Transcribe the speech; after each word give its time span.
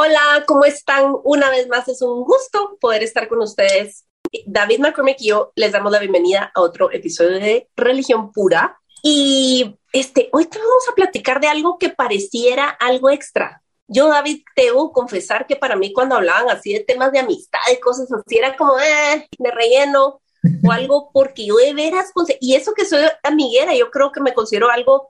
Hola, 0.00 0.44
¿cómo 0.46 0.64
están? 0.64 1.12
Una 1.24 1.50
vez 1.50 1.66
más 1.66 1.88
es 1.88 2.02
un 2.02 2.22
gusto 2.22 2.78
poder 2.80 3.02
estar 3.02 3.26
con 3.26 3.40
ustedes. 3.40 4.06
David 4.46 4.78
McCormick 4.78 5.16
y 5.18 5.30
yo 5.30 5.50
les 5.56 5.72
damos 5.72 5.90
la 5.90 5.98
bienvenida 5.98 6.52
a 6.54 6.60
otro 6.60 6.92
episodio 6.92 7.40
de 7.40 7.68
Religión 7.74 8.30
Pura. 8.30 8.78
Y 9.02 9.76
este, 9.92 10.28
hoy 10.30 10.44
te 10.44 10.56
vamos 10.60 10.88
a 10.88 10.94
platicar 10.94 11.40
de 11.40 11.48
algo 11.48 11.78
que 11.78 11.88
pareciera 11.88 12.68
algo 12.68 13.10
extra, 13.10 13.60
yo, 13.88 14.06
David, 14.06 14.42
debo 14.54 14.92
confesar 14.92 15.48
que 15.48 15.56
para 15.56 15.74
mí 15.74 15.92
cuando 15.92 16.14
hablaban 16.14 16.48
así 16.48 16.74
de 16.74 16.84
temas 16.84 17.10
de 17.10 17.18
amistad 17.18 17.58
y 17.72 17.80
cosas 17.80 18.06
así, 18.12 18.38
era 18.38 18.54
como 18.54 18.78
eh, 18.78 19.26
de 19.36 19.50
relleno 19.50 20.20
o 20.62 20.70
algo, 20.70 21.10
porque 21.12 21.44
yo 21.44 21.56
de 21.56 21.74
veras, 21.74 22.12
y 22.38 22.54
eso 22.54 22.72
que 22.72 22.84
soy 22.84 23.00
amiguera, 23.24 23.74
yo 23.74 23.90
creo 23.90 24.12
que 24.12 24.20
me 24.20 24.32
considero 24.32 24.70
algo, 24.70 25.08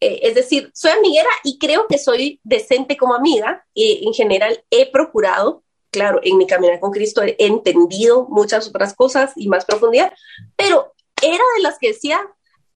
eh, 0.00 0.20
es 0.22 0.34
decir, 0.34 0.70
soy 0.74 0.90
amiguera 0.92 1.28
y 1.42 1.58
creo 1.58 1.86
que 1.88 1.98
soy 1.98 2.40
decente 2.44 2.96
como 2.96 3.14
amiga, 3.14 3.64
y 3.74 4.06
en 4.06 4.12
general 4.12 4.62
he 4.70 4.90
procurado, 4.90 5.62
claro, 5.90 6.20
en 6.22 6.36
mi 6.36 6.46
caminar 6.46 6.80
con 6.80 6.90
Cristo 6.90 7.22
he 7.22 7.36
entendido 7.38 8.26
muchas 8.28 8.68
otras 8.68 8.94
cosas 8.94 9.32
y 9.36 9.48
más 9.48 9.64
profundidad, 9.64 10.12
pero 10.56 10.92
era 11.22 11.44
de 11.56 11.62
las 11.62 11.78
que 11.78 11.88
decía, 11.88 12.20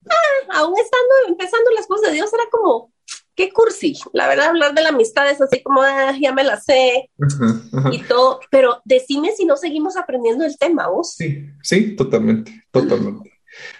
ah, 0.08 0.58
aún 0.58 0.74
estando 0.78 1.14
empezando 1.28 1.70
las 1.72 1.86
cosas 1.86 2.08
de 2.08 2.14
Dios, 2.14 2.32
era 2.32 2.44
como, 2.50 2.92
qué 3.34 3.52
cursi. 3.52 3.98
La 4.12 4.28
verdad, 4.28 4.48
hablar 4.48 4.74
de 4.74 4.82
la 4.82 4.90
amistad 4.90 5.30
es 5.30 5.40
así 5.40 5.62
como, 5.62 5.82
ah, 5.82 6.14
ya 6.20 6.32
me 6.32 6.44
la 6.44 6.60
sé 6.60 7.10
y 7.92 8.02
todo, 8.02 8.40
pero 8.50 8.80
decime 8.84 9.32
si 9.32 9.44
no 9.44 9.56
seguimos 9.56 9.96
aprendiendo 9.96 10.44
el 10.44 10.56
tema, 10.58 10.88
vos. 10.88 11.14
Sí, 11.14 11.46
sí, 11.62 11.96
totalmente, 11.96 12.64
totalmente. 12.70 13.29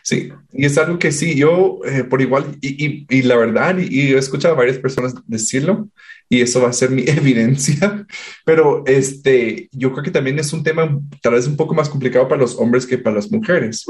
Sí, 0.03 0.33
y 0.53 0.67
es 0.67 0.77
algo 0.79 0.99
que 0.99 1.13
sí, 1.13 1.35
yo 1.35 1.79
eh, 1.85 2.05
por 2.05 2.21
igual, 2.21 2.57
y, 2.61 3.07
y, 3.09 3.23
la 3.23 3.37
verdad, 3.37 3.79
y, 3.79 4.13
he 4.13 4.19
escuchado 4.19 4.55
a 4.55 4.59
varias 4.59 4.79
personas 4.79 5.15
decirlo, 5.27 5.89
y 6.29 6.41
eso 6.41 6.61
va 6.61 6.69
a 6.69 6.73
ser 6.73 6.91
mi 6.91 7.03
evidencia, 7.07 8.07
pero 8.45 8.85
este, 8.87 9.69
yo 9.73 9.93
creo 9.93 10.05
que 10.05 10.11
también 10.11 10.39
es 10.39 10.53
un 10.53 10.63
tema 10.63 10.99
tal 11.23 11.35
vez 11.35 11.47
un 11.47 11.57
poco 11.57 11.75
más 11.75 11.89
complicado 11.89 12.29
para 12.29 12.41
los 12.41 12.57
hombres 12.57 12.87
que 12.87 12.99
para 12.99 13.17
las 13.17 13.31
mujeres. 13.31 13.85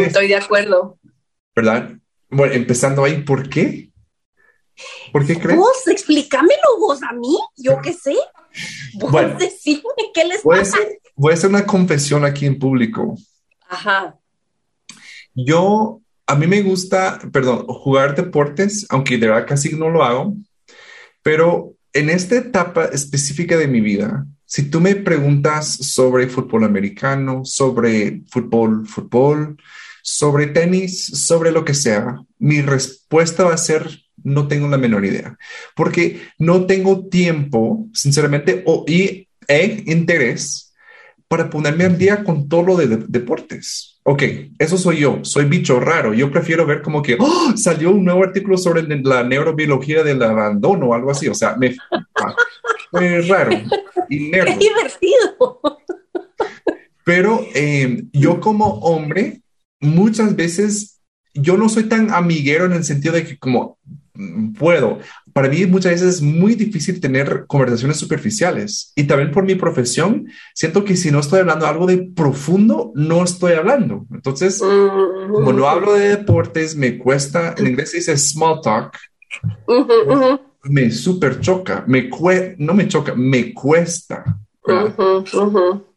estoy 0.00 0.28
de 0.28 0.36
acuerdo. 0.36 0.98
¿Verdad? 1.54 1.90
Bueno, 2.30 2.54
empezando 2.54 3.04
ahí, 3.04 3.22
¿por 3.22 3.48
qué? 3.48 3.90
¿Por 5.12 5.26
qué 5.26 5.38
crees? 5.38 5.58
Vos, 5.58 5.86
explícamelo 5.88 6.78
vos 6.78 7.02
a 7.02 7.12
mí, 7.12 7.36
yo 7.56 7.80
qué 7.82 7.92
sé. 7.92 8.14
Vos 8.94 9.10
bueno, 9.10 9.36
decime 9.38 9.82
qué 10.14 10.24
les 10.24 10.42
voy 10.42 10.58
pasa. 10.58 10.78
A 10.78 10.80
hacer, 10.80 11.00
voy 11.16 11.32
a 11.32 11.34
hacer 11.34 11.50
una 11.50 11.66
confesión 11.66 12.24
aquí 12.24 12.46
en 12.46 12.58
público. 12.58 13.16
Ajá. 13.68 14.19
Yo, 15.46 16.00
a 16.26 16.34
mí 16.34 16.46
me 16.46 16.62
gusta, 16.62 17.20
perdón, 17.32 17.66
jugar 17.66 18.14
deportes, 18.14 18.86
aunque 18.88 19.18
de 19.18 19.28
verdad 19.28 19.46
casi 19.46 19.74
no 19.76 19.88
lo 19.88 20.02
hago, 20.02 20.34
pero 21.22 21.74
en 21.92 22.10
esta 22.10 22.36
etapa 22.36 22.86
específica 22.86 23.56
de 23.56 23.68
mi 23.68 23.80
vida, 23.80 24.26
si 24.46 24.70
tú 24.70 24.80
me 24.80 24.96
preguntas 24.96 25.68
sobre 25.68 26.28
fútbol 26.28 26.64
americano, 26.64 27.42
sobre 27.44 28.22
fútbol, 28.28 28.86
fútbol, 28.86 29.56
sobre 30.02 30.46
tenis, 30.48 31.06
sobre 31.06 31.52
lo 31.52 31.64
que 31.64 31.74
sea, 31.74 32.16
mi 32.38 32.60
respuesta 32.62 33.44
va 33.44 33.54
a 33.54 33.58
ser 33.58 33.88
no 34.22 34.48
tengo 34.48 34.68
la 34.68 34.78
menor 34.78 35.04
idea, 35.04 35.36
porque 35.74 36.20
no 36.38 36.66
tengo 36.66 37.08
tiempo, 37.08 37.88
sinceramente, 37.94 38.62
o, 38.66 38.84
y 38.86 39.28
e 39.48 39.82
interés 39.86 40.69
para 41.30 41.48
ponerme 41.48 41.84
al 41.84 41.96
día 41.96 42.24
con 42.24 42.48
todo 42.48 42.64
lo 42.64 42.76
de, 42.76 42.88
deportes. 43.06 44.00
Ok, 44.02 44.22
eso 44.58 44.76
soy 44.76 44.98
yo, 44.98 45.20
soy 45.22 45.44
bicho 45.44 45.78
raro. 45.78 46.12
Yo 46.12 46.28
prefiero 46.28 46.66
ver 46.66 46.82
como 46.82 47.02
que 47.02 47.16
¡oh! 47.20 47.52
salió 47.56 47.92
un 47.92 48.04
nuevo 48.04 48.24
artículo 48.24 48.58
sobre 48.58 48.82
la 48.82 49.22
neurobiología 49.22 50.02
del 50.02 50.20
abandono 50.24 50.86
o 50.86 50.94
algo 50.94 51.12
así. 51.12 51.28
O 51.28 51.34
sea, 51.34 51.54
me 51.56 51.76
fue 52.90 53.22
raro 53.22 53.52
y 54.08 54.30
Qué 54.32 54.56
divertido. 54.58 55.60
Pero 57.04 57.46
eh, 57.54 58.02
yo 58.12 58.40
como 58.40 58.80
hombre, 58.80 59.42
muchas 59.78 60.34
veces 60.34 61.00
yo 61.32 61.56
no 61.56 61.68
soy 61.68 61.84
tan 61.84 62.12
amiguero 62.12 62.64
en 62.64 62.72
el 62.72 62.82
sentido 62.82 63.14
de 63.14 63.24
que 63.24 63.38
como 63.38 63.78
puedo. 64.58 64.98
Para 65.32 65.48
mí 65.48 65.64
muchas 65.66 65.92
veces 65.92 66.16
es 66.16 66.22
muy 66.22 66.54
difícil 66.54 67.00
tener 67.00 67.44
conversaciones 67.46 67.98
superficiales. 67.98 68.92
Y 68.96 69.04
también 69.04 69.30
por 69.30 69.44
mi 69.44 69.54
profesión 69.54 70.28
siento 70.54 70.84
que 70.84 70.96
si 70.96 71.10
no 71.10 71.20
estoy 71.20 71.40
hablando 71.40 71.66
algo 71.66 71.86
de 71.86 72.10
profundo, 72.14 72.92
no 72.94 73.22
estoy 73.22 73.52
hablando. 73.52 74.06
Entonces, 74.12 74.60
como 74.60 75.52
no 75.52 75.68
hablo 75.68 75.94
de 75.94 76.16
deportes, 76.16 76.76
me 76.76 76.98
cuesta, 76.98 77.54
en 77.56 77.66
inglés 77.66 77.90
se 77.90 77.98
dice 77.98 78.16
small 78.16 78.60
talk, 78.62 78.96
me 80.64 80.90
super 80.90 81.40
choca, 81.40 81.84
me 81.86 82.10
no 82.58 82.74
me 82.74 82.88
choca, 82.88 83.14
me 83.14 83.54
cuesta. 83.54 84.38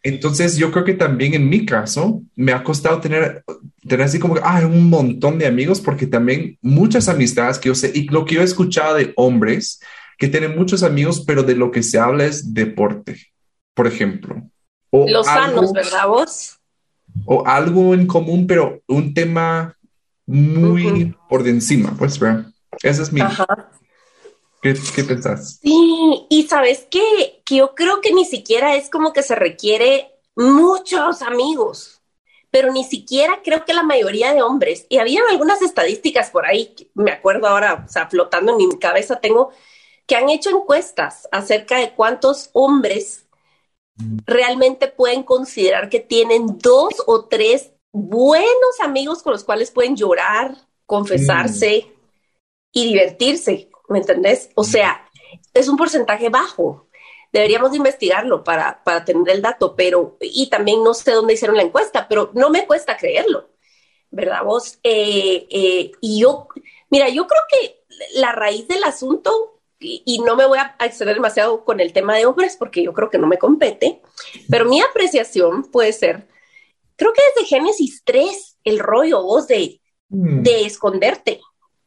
Entonces 0.03 0.57
yo 0.57 0.69
creo 0.71 0.83
que 0.83 0.93
también 0.93 1.33
en 1.33 1.47
mi 1.47 1.65
caso 1.65 2.21
me 2.35 2.51
ha 2.51 2.61
costado 2.61 2.99
tener, 2.99 3.43
tener 3.87 4.05
así 4.05 4.19
como 4.19 4.35
ah, 4.43 4.61
un 4.65 4.89
montón 4.89 5.39
de 5.39 5.47
amigos 5.47 5.79
porque 5.79 6.05
también 6.05 6.57
muchas 6.61 7.07
amistades 7.07 7.57
que 7.57 7.69
yo 7.69 7.75
sé 7.75 7.91
y 7.95 8.07
lo 8.09 8.25
que 8.25 8.35
yo 8.35 8.41
he 8.41 8.43
escuchado 8.43 8.95
de 8.95 9.13
hombres 9.15 9.79
que 10.17 10.27
tienen 10.27 10.57
muchos 10.57 10.83
amigos 10.83 11.23
pero 11.25 11.43
de 11.43 11.55
lo 11.55 11.71
que 11.71 11.81
se 11.83 11.97
habla 11.97 12.25
es 12.25 12.53
deporte, 12.53 13.17
por 13.73 13.87
ejemplo. 13.87 14.43
O 14.89 15.09
Los 15.09 15.25
sanos, 15.25 15.71
¿verdad 15.71 16.07
vos? 16.07 16.59
O 17.25 17.47
algo 17.47 17.93
en 17.93 18.05
común 18.05 18.45
pero 18.45 18.81
un 18.87 19.13
tema 19.13 19.77
muy 20.25 21.15
por 21.29 21.43
de 21.43 21.51
encima, 21.51 21.95
pues, 21.97 22.19
¿verdad? 22.19 22.47
Ese 22.81 23.03
es 23.03 23.13
mi, 23.13 23.21
¿Qué, 24.63 24.75
qué 24.95 25.03
pensás? 25.03 25.59
Sí, 25.61 26.25
y 26.29 26.43
sabes 26.43 26.87
qué? 26.89 27.43
que 27.45 27.57
yo 27.57 27.75
creo 27.75 27.99
que 27.99 28.13
ni 28.13 28.23
siquiera 28.23 28.75
es 28.75 28.89
como 28.89 29.11
que 29.11 29.21
se 29.21 29.35
requiere 29.35 30.13
muchos 30.35 31.21
amigos, 31.21 32.01
pero 32.49 32.71
ni 32.71 32.85
siquiera 32.85 33.41
creo 33.43 33.65
que 33.65 33.73
la 33.73 33.83
mayoría 33.83 34.33
de 34.33 34.41
hombres, 34.41 34.85
y 34.87 34.99
había 34.99 35.21
algunas 35.29 35.61
estadísticas 35.61 36.29
por 36.29 36.45
ahí, 36.45 36.73
me 36.93 37.11
acuerdo 37.11 37.47
ahora, 37.47 37.83
o 37.85 37.91
sea, 37.91 38.07
flotando 38.07 38.53
en 38.53 38.57
mi 38.57 38.79
cabeza, 38.79 39.19
tengo 39.19 39.51
que 40.07 40.15
han 40.15 40.29
hecho 40.29 40.49
encuestas 40.49 41.27
acerca 41.31 41.77
de 41.77 41.93
cuántos 41.93 42.49
hombres 42.53 43.27
realmente 44.25 44.87
pueden 44.87 45.23
considerar 45.23 45.89
que 45.89 45.99
tienen 45.99 46.57
dos 46.59 46.93
o 47.05 47.25
tres 47.25 47.71
buenos 47.91 48.79
amigos 48.81 49.21
con 49.21 49.33
los 49.33 49.43
cuales 49.43 49.71
pueden 49.71 49.95
llorar, 49.95 50.55
confesarse 50.85 51.85
mm. 51.85 51.91
y 52.71 52.87
divertirse. 52.87 53.69
¿Me 53.89 53.99
entendés? 53.99 54.49
O 54.55 54.63
sea, 54.63 55.09
es 55.53 55.67
un 55.67 55.77
porcentaje 55.77 56.29
bajo. 56.29 56.87
Deberíamos 57.31 57.71
de 57.71 57.77
investigarlo 57.77 58.43
para, 58.43 58.83
para 58.83 59.03
tener 59.03 59.27
el 59.29 59.41
dato, 59.41 59.75
pero, 59.75 60.17
y 60.21 60.49
también 60.49 60.83
no 60.83 60.93
sé 60.93 61.11
dónde 61.11 61.33
hicieron 61.33 61.57
la 61.57 61.63
encuesta, 61.63 62.07
pero 62.07 62.31
no 62.33 62.51
me 62.51 62.67
cuesta 62.67 62.95
creerlo, 62.95 63.49
¿verdad 64.11 64.43
vos? 64.43 64.77
Eh, 64.83 65.47
eh, 65.49 65.91
y 65.99 66.21
yo, 66.21 66.47
mira, 66.91 67.09
yo 67.09 67.25
creo 67.25 67.41
que 67.49 67.83
la 68.15 68.33
raíz 68.33 68.67
del 68.67 68.83
asunto, 68.83 69.61
y, 69.79 70.19
no 70.19 70.35
me 70.35 70.45
voy 70.45 70.59
a 70.59 70.77
exceder 70.85 71.15
demasiado 71.15 71.65
con 71.65 71.79
el 71.79 71.91
tema 71.91 72.15
de 72.15 72.25
hombres 72.25 72.55
porque 72.55 72.83
yo 72.83 72.93
creo 72.93 73.09
que 73.09 73.17
no 73.17 73.27
me 73.27 73.37
compete, 73.37 74.01
pero 74.49 74.65
mi 74.65 74.79
apreciación 74.79 75.63
puede 75.71 75.91
ser, 75.91 76.27
creo 76.95 77.11
que 77.13 77.21
desde 77.35 77.47
Génesis 77.47 78.03
3, 78.05 78.59
el 78.63 78.79
rollo 78.79 79.23
vos 79.23 79.47
de, 79.47 79.81
mm. 80.09 80.43
de 80.43 80.65
esconderte, 80.65 81.41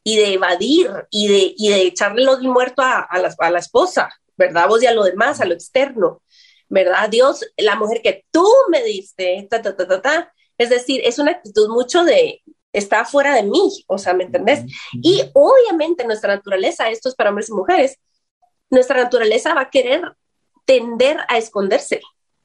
y 0.07 0.17
de 0.19 0.35
evadir 0.35 0.89
y 1.11 1.27
de, 1.27 1.55
y 1.57 1.69
de 1.69 1.83
echarle 1.83 2.23
los 2.23 2.41
muerto 2.41 2.81
a, 2.81 3.01
a, 3.01 3.19
la, 3.19 3.35
a 3.41 3.51
la 3.51 3.59
esposa, 3.59 4.09
¿verdad? 4.37 4.69
Vos 4.69 4.81
y 4.81 4.87
a 4.87 4.95
lo 4.95 5.03
demás, 5.03 5.41
a 5.41 5.45
lo 5.47 5.53
externo, 5.53 6.23
¿verdad? 6.69 7.11
Dios, 7.11 7.45
la 7.57 7.75
mujer 7.75 8.03
que 8.03 8.25
tú 8.31 8.47
me 8.71 8.85
diste, 8.85 9.49
ta, 9.51 9.61
ta, 9.61 9.75
ta, 9.75 9.89
ta, 9.89 10.01
ta. 10.01 10.33
Es 10.59 10.71
decir, 10.71 11.01
es 11.05 11.19
una 11.19 11.33
actitud 11.33 11.69
mucho 11.71 12.05
de, 12.05 12.41
está 12.73 13.05
fuera 13.05 13.35
de 13.35 13.43
mí, 13.43 13.85
o 13.89 13.99
sea, 13.99 14.15
¿me 14.15 14.23
entendés? 14.23 14.61
Y 14.93 15.25
obviamente 15.35 16.07
nuestra 16.07 16.37
naturaleza, 16.37 16.89
esto 16.89 17.09
es 17.09 17.17
para 17.17 17.31
hombres 17.31 17.49
y 17.49 17.55
mujeres, 17.55 17.99
nuestra 18.71 19.03
naturaleza 19.03 19.55
va 19.55 19.63
a 19.63 19.71
querer 19.71 20.03
tender 20.65 21.17
a 21.27 21.37
esconderse. 21.37 22.01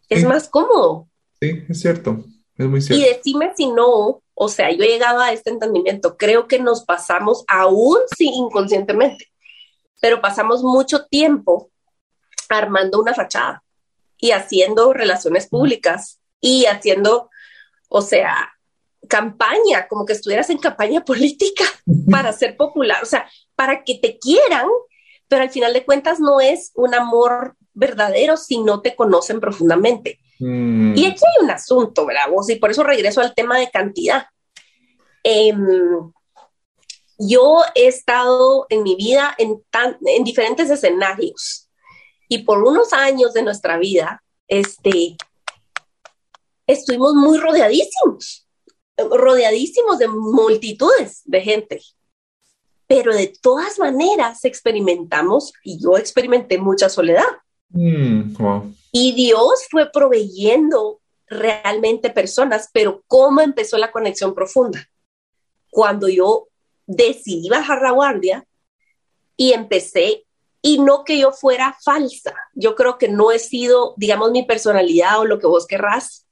Es 0.09 0.25
más 0.25 0.49
cómodo. 0.49 1.09
Sí, 1.39 1.63
es 1.69 1.79
cierto, 1.79 2.25
es 2.57 2.65
muy 2.65 2.81
cierto. 2.81 3.05
Y 3.05 3.07
decime 3.07 3.53
si 3.55 3.67
no, 3.67 4.23
o 4.33 4.47
sea, 4.47 4.71
yo 4.71 4.83
he 4.83 4.87
llegado 4.87 5.19
a 5.19 5.31
este 5.31 5.49
entendimiento, 5.49 6.17
creo 6.17 6.47
que 6.47 6.59
nos 6.59 6.83
pasamos 6.83 7.43
aún 7.47 7.97
sí 8.17 8.25
inconscientemente, 8.25 9.31
pero 10.01 10.21
pasamos 10.21 10.63
mucho 10.63 11.05
tiempo 11.05 11.69
armando 12.49 12.99
una 12.99 13.13
fachada. 13.13 13.63
y 14.23 14.31
haciendo 14.31 14.93
relaciones 14.93 15.47
públicas 15.47 16.19
y 16.39 16.65
haciendo, 16.65 17.31
o 17.89 18.03
sea, 18.03 18.51
campaña, 19.07 19.87
como 19.87 20.05
que 20.05 20.13
estuvieras 20.13 20.49
en 20.51 20.59
campaña 20.59 21.01
política 21.05 21.63
para 22.09 22.31
ser 22.31 22.55
popular, 22.55 23.01
o 23.01 23.05
sea, 23.07 23.27
para 23.55 23.83
que 23.83 23.95
te 23.95 24.19
quieran, 24.19 24.67
pero 25.27 25.43
al 25.43 25.49
final 25.49 25.73
de 25.73 25.85
cuentas 25.85 26.19
no 26.19 26.39
es 26.39 26.71
un 26.75 26.93
amor 26.93 27.55
verdadero 27.73 28.37
si 28.37 28.59
no 28.59 28.81
te 28.81 28.95
conocen 28.95 29.39
profundamente. 29.39 30.19
Mm. 30.41 30.97
Y 30.97 31.05
aquí 31.05 31.21
hay 31.23 31.43
un 31.43 31.51
asunto, 31.51 32.05
¿verdad? 32.05 32.29
Vos? 32.31 32.49
Y 32.49 32.55
por 32.55 32.71
eso 32.71 32.83
regreso 32.83 33.21
al 33.21 33.35
tema 33.35 33.59
de 33.59 33.69
cantidad. 33.69 34.25
Em, 35.23 36.11
yo 37.19 37.61
he 37.75 37.87
estado 37.87 38.65
en 38.69 38.81
mi 38.81 38.95
vida 38.95 39.35
en, 39.37 39.63
en 40.05 40.23
diferentes 40.23 40.69
escenarios 40.71 41.69
y 42.27 42.39
por 42.39 42.63
unos 42.63 42.91
años 42.91 43.33
de 43.33 43.43
nuestra 43.43 43.77
vida, 43.77 44.23
este, 44.47 45.15
estuvimos 46.65 47.13
muy 47.13 47.37
rodeadísimos, 47.37 48.47
rodeadísimos 48.97 49.99
de 49.99 50.07
multitudes 50.07 51.21
de 51.25 51.41
gente. 51.41 51.81
Pero 52.87 53.13
de 53.13 53.31
todas 53.41 53.77
maneras 53.77 54.43
experimentamos, 54.43 55.53
y 55.63 55.81
yo 55.81 55.97
experimenté 55.97 56.57
mucha 56.57 56.89
soledad. 56.89 57.27
Mm, 57.69 58.33
y 58.91 59.13
Dios 59.13 59.67
fue 59.69 59.89
proveyendo 59.91 61.01
realmente 61.27 62.09
personas, 62.09 62.69
pero 62.73 63.03
¿cómo 63.07 63.41
empezó 63.41 63.77
la 63.77 63.91
conexión 63.91 64.35
profunda? 64.35 64.89
Cuando 65.69 66.09
yo 66.09 66.49
decidí 66.85 67.47
bajar 67.49 67.81
la 67.81 67.91
guardia 67.91 68.45
y 69.37 69.53
empecé, 69.53 70.25
y 70.61 70.77
no 70.79 71.03
que 71.03 71.17
yo 71.17 71.31
fuera 71.31 71.75
falsa, 71.83 72.35
yo 72.53 72.75
creo 72.75 72.97
que 72.97 73.07
no 73.07 73.31
he 73.31 73.39
sido, 73.39 73.95
digamos, 73.97 74.31
mi 74.31 74.43
personalidad 74.43 75.19
o 75.19 75.25
lo 75.25 75.39
que 75.39 75.47
vos 75.47 75.65
querrás, 75.65 76.27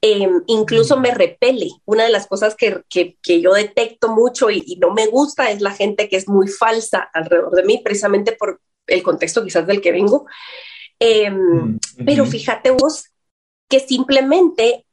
em, 0.00 0.42
incluso 0.46 0.98
me 0.98 1.10
repele. 1.10 1.68
Una 1.84 2.04
de 2.04 2.10
las 2.10 2.26
cosas 2.26 2.54
que, 2.54 2.82
yo 3.22 3.52
detecto 3.52 4.08
mucho 4.08 4.50
y, 4.50 4.78
no 4.80 4.92
me 4.94 5.06
gusta 5.06 5.50
es 5.50 5.60
la 5.60 5.72
gente 5.72 6.08
que 6.08 6.16
es 6.16 6.28
muy 6.28 6.48
falsa 6.48 7.10
alrededor 7.12 7.54
de 7.54 7.64
mí, 7.64 7.78
precisamente 7.84 8.32
por 8.32 8.60
el 8.86 9.02
contexto 9.02 9.44
quizás 9.44 9.66
del 9.66 9.82
que 9.82 9.92
vengo. 9.92 10.26
Em, 10.98 11.34
mm, 11.34 11.78
pero 12.04 12.24
fíjate 12.24 12.70
vos 12.70 13.06
que 13.68 13.80
simplemente 13.80 14.86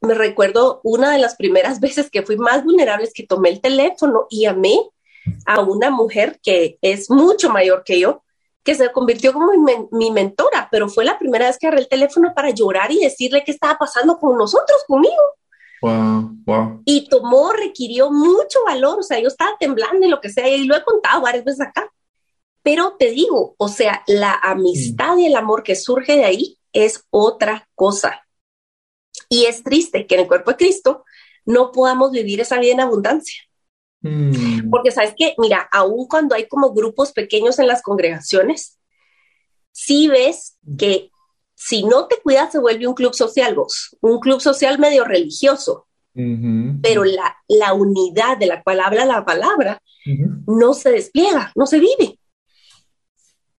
me 0.00 0.14
recuerdo 0.14 0.80
una 0.84 1.12
de 1.12 1.18
las 1.18 1.36
primeras 1.36 1.80
veces 1.80 2.10
que 2.10 2.22
fui 2.22 2.36
más 2.36 2.64
vulnerable 2.64 3.06
es 3.06 3.12
que 3.12 3.26
tomé 3.26 3.50
el 3.50 3.60
teléfono 3.60 4.26
y 4.30 4.42
llamé 4.42 4.78
a 5.46 5.60
una 5.60 5.90
mujer 5.90 6.38
que 6.42 6.78
es 6.82 7.10
mucho 7.10 7.48
mayor 7.48 7.82
que 7.84 7.98
yo, 7.98 8.22
que 8.62 8.74
se 8.74 8.90
convirtió 8.92 9.32
como 9.32 9.52
mi, 9.90 10.10
mentora, 10.10 10.68
pero 10.70 10.88
fue 10.88 11.04
la 11.04 11.18
primera 11.18 11.46
vez 11.46 11.58
que 11.58 11.66
agarré 11.66 11.82
el 11.82 11.88
teléfono 11.88 12.32
para 12.34 12.50
llorar 12.50 12.90
y 12.92 13.00
decirle 13.00 13.42
qué 13.44 13.52
estaba 13.52 13.78
pasando 13.78 14.18
con 14.18 14.36
nosotros, 14.36 14.84
conmigo. 14.86 15.14
Wow, 15.82 16.30
wow. 16.46 16.82
Y 16.86 17.08
tomó, 17.08 17.52
requirió 17.52 18.10
mucho 18.10 18.58
valor, 18.64 19.00
o 19.00 19.02
sea, 19.02 19.18
yo 19.18 19.28
estaba 19.28 19.52
temblando 19.60 20.06
y 20.06 20.10
lo 20.10 20.20
que 20.20 20.30
sea, 20.30 20.48
y 20.48 20.64
lo 20.64 20.76
he 20.76 20.82
contado 20.82 21.20
varias 21.20 21.44
veces 21.44 21.60
acá. 21.60 21.90
Pero 22.64 22.96
te 22.98 23.10
digo, 23.10 23.54
o 23.58 23.68
sea, 23.68 24.02
la 24.06 24.32
amistad 24.42 25.18
y 25.18 25.26
el 25.26 25.36
amor 25.36 25.62
que 25.62 25.76
surge 25.76 26.16
de 26.16 26.24
ahí 26.24 26.58
es 26.72 27.04
otra 27.10 27.68
cosa. 27.74 28.26
Y 29.28 29.44
es 29.44 29.62
triste 29.62 30.06
que 30.06 30.14
en 30.14 30.22
el 30.22 30.26
cuerpo 30.26 30.50
de 30.50 30.56
Cristo 30.56 31.04
no 31.44 31.72
podamos 31.72 32.10
vivir 32.10 32.40
esa 32.40 32.58
vida 32.58 32.72
en 32.72 32.80
abundancia. 32.80 33.42
Mm. 34.00 34.70
Porque 34.70 34.90
sabes 34.90 35.12
que, 35.16 35.34
mira, 35.36 35.68
aún 35.70 36.08
cuando 36.08 36.34
hay 36.34 36.48
como 36.48 36.72
grupos 36.72 37.12
pequeños 37.12 37.58
en 37.58 37.66
las 37.66 37.82
congregaciones, 37.82 38.78
sí 39.70 40.08
ves 40.08 40.56
que 40.78 41.10
si 41.54 41.84
no 41.84 42.06
te 42.06 42.16
cuidas 42.22 42.52
se 42.52 42.60
vuelve 42.60 42.86
un 42.86 42.94
club 42.94 43.12
social, 43.14 43.54
vos, 43.54 43.94
un 44.00 44.20
club 44.20 44.40
social 44.40 44.78
medio 44.78 45.04
religioso, 45.04 45.86
pero 46.14 47.04
la, 47.04 47.36
la, 47.48 47.74
unidad 47.74 48.38
de 48.38 48.46
la 48.46 48.62
cual 48.62 48.80
habla 48.80 49.04
la 49.04 49.24
palabra 49.24 49.82
no 50.46 50.72
se 50.72 50.92
despliega, 50.92 51.50
no 51.56 51.66
se 51.66 51.80
vive, 51.80 52.20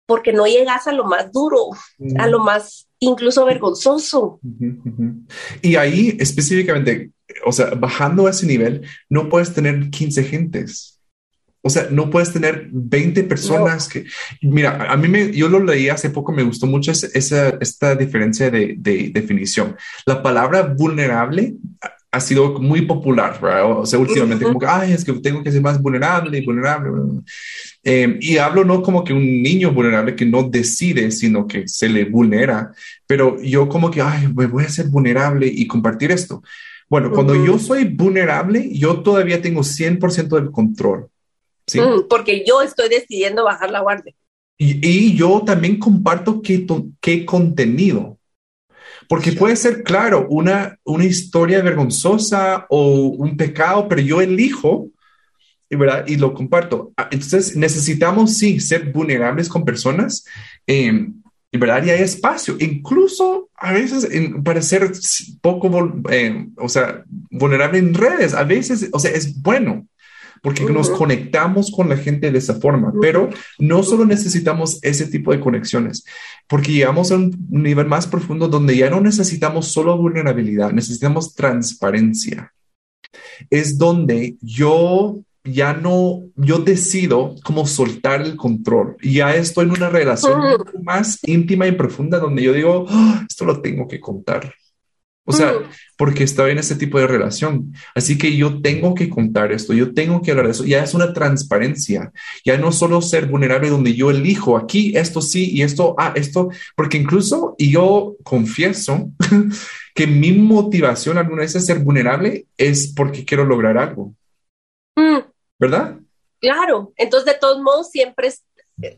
porque 0.05 0.33
no 0.33 0.45
llegas 0.45 0.87
a 0.87 0.91
lo 0.91 1.05
más 1.05 1.31
duro, 1.31 1.69
a 2.17 2.27
lo 2.27 2.39
más 2.39 2.87
incluso 2.99 3.45
vergonzoso. 3.45 4.39
Y 5.61 5.75
ahí 5.75 6.15
específicamente, 6.19 7.11
o 7.45 7.51
sea, 7.51 7.71
bajando 7.71 8.27
a 8.27 8.31
ese 8.31 8.45
nivel, 8.45 8.87
no 9.09 9.29
puedes 9.29 9.53
tener 9.53 9.89
15 9.89 10.23
gentes. 10.23 10.99
O 11.61 11.69
sea, 11.71 11.87
no 11.89 12.11
puedes 12.11 12.31
tener 12.31 12.67
20 12.71 13.23
personas 13.23 13.89
que, 13.89 14.05
mira, 14.43 14.85
a 14.87 14.95
mí 14.97 15.07
me, 15.07 15.31
yo 15.31 15.49
lo 15.49 15.59
leí 15.59 15.89
hace 15.89 16.11
poco, 16.11 16.31
me 16.31 16.43
gustó 16.43 16.67
mucho 16.67 16.91
esa, 16.91 17.57
esta 17.59 17.95
diferencia 17.95 18.51
de, 18.51 18.75
de, 18.77 19.09
definición. 19.11 19.75
La 20.05 20.21
palabra 20.21 20.61
vulnerable 20.61 21.55
ha 22.15 22.21
sido 22.21 22.59
muy 22.61 22.83
popular, 22.83 23.37
o 23.43 23.85
sea, 23.85 23.99
últimamente 23.99 24.45
como 24.45 24.57
que, 24.57 24.65
ay, 24.65 24.93
es 24.93 25.03
que 25.03 25.11
tengo 25.13 25.43
que 25.43 25.51
ser 25.51 25.61
más 25.61 25.81
vulnerable 25.81 26.37
y 26.37 26.45
vulnerable. 26.45 26.89
Em, 27.83 28.17
y 28.21 28.37
hablo 28.37 28.63
no 28.63 28.81
como 28.81 29.03
que 29.03 29.11
un 29.11 29.43
niño 29.43 29.73
vulnerable 29.73 30.15
que 30.15 30.25
no 30.25 30.43
decide, 30.43 31.11
sino 31.11 31.45
que 31.45 31.67
se 31.67 31.89
le 31.89 32.05
vulnera, 32.05 32.71
pero 33.05 33.41
yo 33.41 33.67
como 33.67 33.91
que, 33.91 34.01
ay, 34.01 34.29
me 34.33 34.45
voy 34.45 34.63
a 34.63 34.69
ser 34.69 34.87
vulnerable 34.87 35.45
y 35.45 35.67
compartir 35.67 36.11
esto. 36.11 36.41
Bueno, 36.87 37.11
cuando 37.11 37.35
yo 37.35 37.59
soy 37.59 37.83
vulnerable, 37.83 38.69
yo 38.71 39.01
todavía 39.01 39.41
tengo 39.41 39.61
100% 39.61 40.37
del 40.37 40.51
control. 40.51 41.09
¿sí? 41.67 41.81
Mm, 41.81 42.07
porque 42.09 42.45
yo 42.47 42.61
estoy 42.61 42.87
decidiendo 42.87 43.43
bajar 43.43 43.71
la 43.71 43.81
guardia. 43.81 44.13
Y, 44.57 44.87
y 44.87 45.15
yo 45.17 45.43
también 45.45 45.79
comparto 45.79 46.41
qué, 46.41 46.65
qué 47.01 47.25
contenido. 47.25 48.14
Porque 49.07 49.31
puede 49.31 49.55
ser, 49.55 49.83
claro, 49.83 50.27
una, 50.29 50.77
una 50.83 51.05
historia 51.05 51.61
vergonzosa 51.61 52.65
o 52.69 53.07
un 53.07 53.37
pecado, 53.37 53.87
pero 53.87 54.01
yo 54.01 54.21
elijo, 54.21 54.89
¿verdad? 55.69 56.05
Y 56.07 56.15
lo 56.15 56.33
comparto. 56.33 56.93
Ah, 56.97 57.09
entonces, 57.11 57.55
necesitamos, 57.55 58.37
sí, 58.37 58.59
ser 58.59 58.91
vulnerables 58.91 59.49
con 59.49 59.65
personas. 59.65 60.25
Eh, 60.67 61.07
¿verdad? 61.57 61.83
Y 61.85 61.89
hay 61.89 62.01
espacio, 62.01 62.55
incluso 62.59 63.49
a 63.55 63.73
veces 63.73 64.07
para 64.43 64.61
ser 64.61 64.91
poco, 65.41 65.93
eh, 66.09 66.47
o 66.57 66.69
sea, 66.69 67.03
vulnerable 67.31 67.77
en 67.77 67.93
redes, 67.93 68.33
a 68.33 68.43
veces, 68.43 68.89
o 68.91 68.99
sea, 68.99 69.11
es 69.11 69.41
bueno, 69.41 69.87
porque 70.41 70.65
nos 70.65 70.89
conectamos 70.89 71.71
con 71.71 71.89
la 71.89 71.97
gente 71.97 72.29
de 72.29 72.37
esa 72.37 72.55
forma, 72.55 72.93
pero 73.01 73.29
no 73.57 73.83
solo 73.83 74.05
necesitamos 74.05 74.79
ese 74.83 75.07
tipo 75.07 75.31
de 75.31 75.39
conexiones, 75.39 76.05
porque 76.47 76.73
llegamos 76.73 77.11
a 77.11 77.15
un 77.15 77.35
nivel 77.49 77.87
más 77.87 78.07
profundo 78.07 78.47
donde 78.47 78.77
ya 78.77 78.89
no 78.89 79.01
necesitamos 79.01 79.67
solo 79.67 79.97
vulnerabilidad, 79.97 80.71
necesitamos 80.71 81.33
transparencia. 81.33 82.53
Es 83.49 83.77
donde 83.77 84.37
yo 84.41 85.19
ya 85.45 85.73
no, 85.73 86.23
yo 86.35 86.57
decido 86.59 87.35
cómo 87.43 87.65
soltar 87.67 88.21
el 88.21 88.35
control. 88.35 88.97
Y 89.01 89.15
ya 89.15 89.35
estoy 89.35 89.65
en 89.65 89.71
una 89.71 89.89
relación 89.89 90.41
más 90.83 91.19
íntima 91.23 91.67
y 91.67 91.71
profunda 91.73 92.19
donde 92.19 92.43
yo 92.43 92.53
digo, 92.53 92.85
ah, 92.89 93.23
esto 93.27 93.45
lo 93.45 93.61
tengo 93.61 93.87
que 93.87 93.99
contar. 93.99 94.53
O 95.27 95.33
sea, 95.33 95.53
porque 95.97 96.23
estaba 96.23 96.51
en 96.51 96.59
ese 96.59 96.75
tipo 96.75 96.99
de 96.99 97.07
relación. 97.07 97.73
Así 97.95 98.15
que 98.17 98.37
yo 98.37 98.61
tengo 98.61 98.93
que 98.93 99.09
contar 99.09 99.51
esto, 99.51 99.73
yo 99.73 99.93
tengo 99.93 100.21
que 100.21 100.29
hablar 100.31 100.45
de 100.45 100.51
eso. 100.51 100.65
Ya 100.65 100.83
es 100.83 100.93
una 100.93 101.13
transparencia. 101.13 102.11
Ya 102.45 102.57
no 102.57 102.71
solo 102.71 103.01
ser 103.01 103.25
vulnerable 103.25 103.69
donde 103.69 103.95
yo 103.95 104.11
elijo 104.11 104.55
aquí 104.55 104.95
esto 104.95 105.21
sí 105.21 105.49
y 105.51 105.63
esto, 105.63 105.95
ah, 105.97 106.13
esto, 106.15 106.49
porque 106.75 106.97
incluso 106.97 107.55
yo 107.57 108.15
confieso 108.23 109.09
que 109.95 110.05
mi 110.05 110.31
motivación 110.31 111.17
alguna 111.17 111.41
vez 111.41 111.55
a 111.55 111.59
ser 111.59 111.79
vulnerable 111.79 112.45
es 112.55 112.93
porque 112.95 113.25
quiero 113.25 113.45
lograr 113.45 113.79
algo. 113.79 114.13
Mm. 114.95 115.19
¿Verdad? 115.57 115.97
Claro. 116.39 116.93
Entonces, 116.97 117.33
de 117.33 117.39
todos 117.39 117.59
modos, 117.63 117.89
siempre 117.89 118.27
es, 118.27 118.43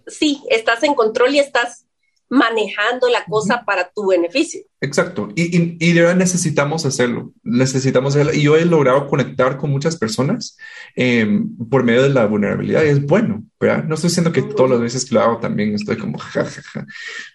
sí, 0.08 0.44
estás 0.50 0.84
en 0.84 0.94
control 0.94 1.36
y 1.36 1.40
estás 1.40 1.87
manejando 2.30 3.08
la 3.10 3.24
cosa 3.26 3.64
para 3.66 3.90
tu 3.90 4.08
beneficio. 4.08 4.62
Exacto. 4.82 5.30
Y, 5.36 5.78
y, 5.84 5.94
de 5.94 6.02
verdad 6.02 6.16
necesitamos 6.16 6.86
hacerlo. 6.86 7.32
Necesitamos 7.44 8.16
hacerlo. 8.16 8.34
Y 8.34 8.44
yo 8.44 8.58
he 8.58 8.66
logrado 8.66 9.08
conectar 9.08 9.58
con 9.58 9.72
muchas 9.72 9.96
personas 9.96 10.58
em, 10.96 11.56
por 11.70 11.84
medio 11.84 12.04
de 12.04 12.10
la 12.10 12.26
vulnerabilidad 12.26 12.84
y 12.84 12.90
es 12.90 13.06
bueno, 13.06 13.44
¿verdad? 13.60 13.86
No 13.86 13.96
estoy 13.96 14.10
diciendo 14.10 14.32
que 14.32 14.42
todas 14.42 14.72
las 14.72 14.82
veces 14.82 15.06
que 15.06 15.16
lo 15.16 15.22
hago 15.22 15.38
también 15.40 15.74
estoy 15.74 15.98
como 15.98 16.18
jajaja, 16.18 16.86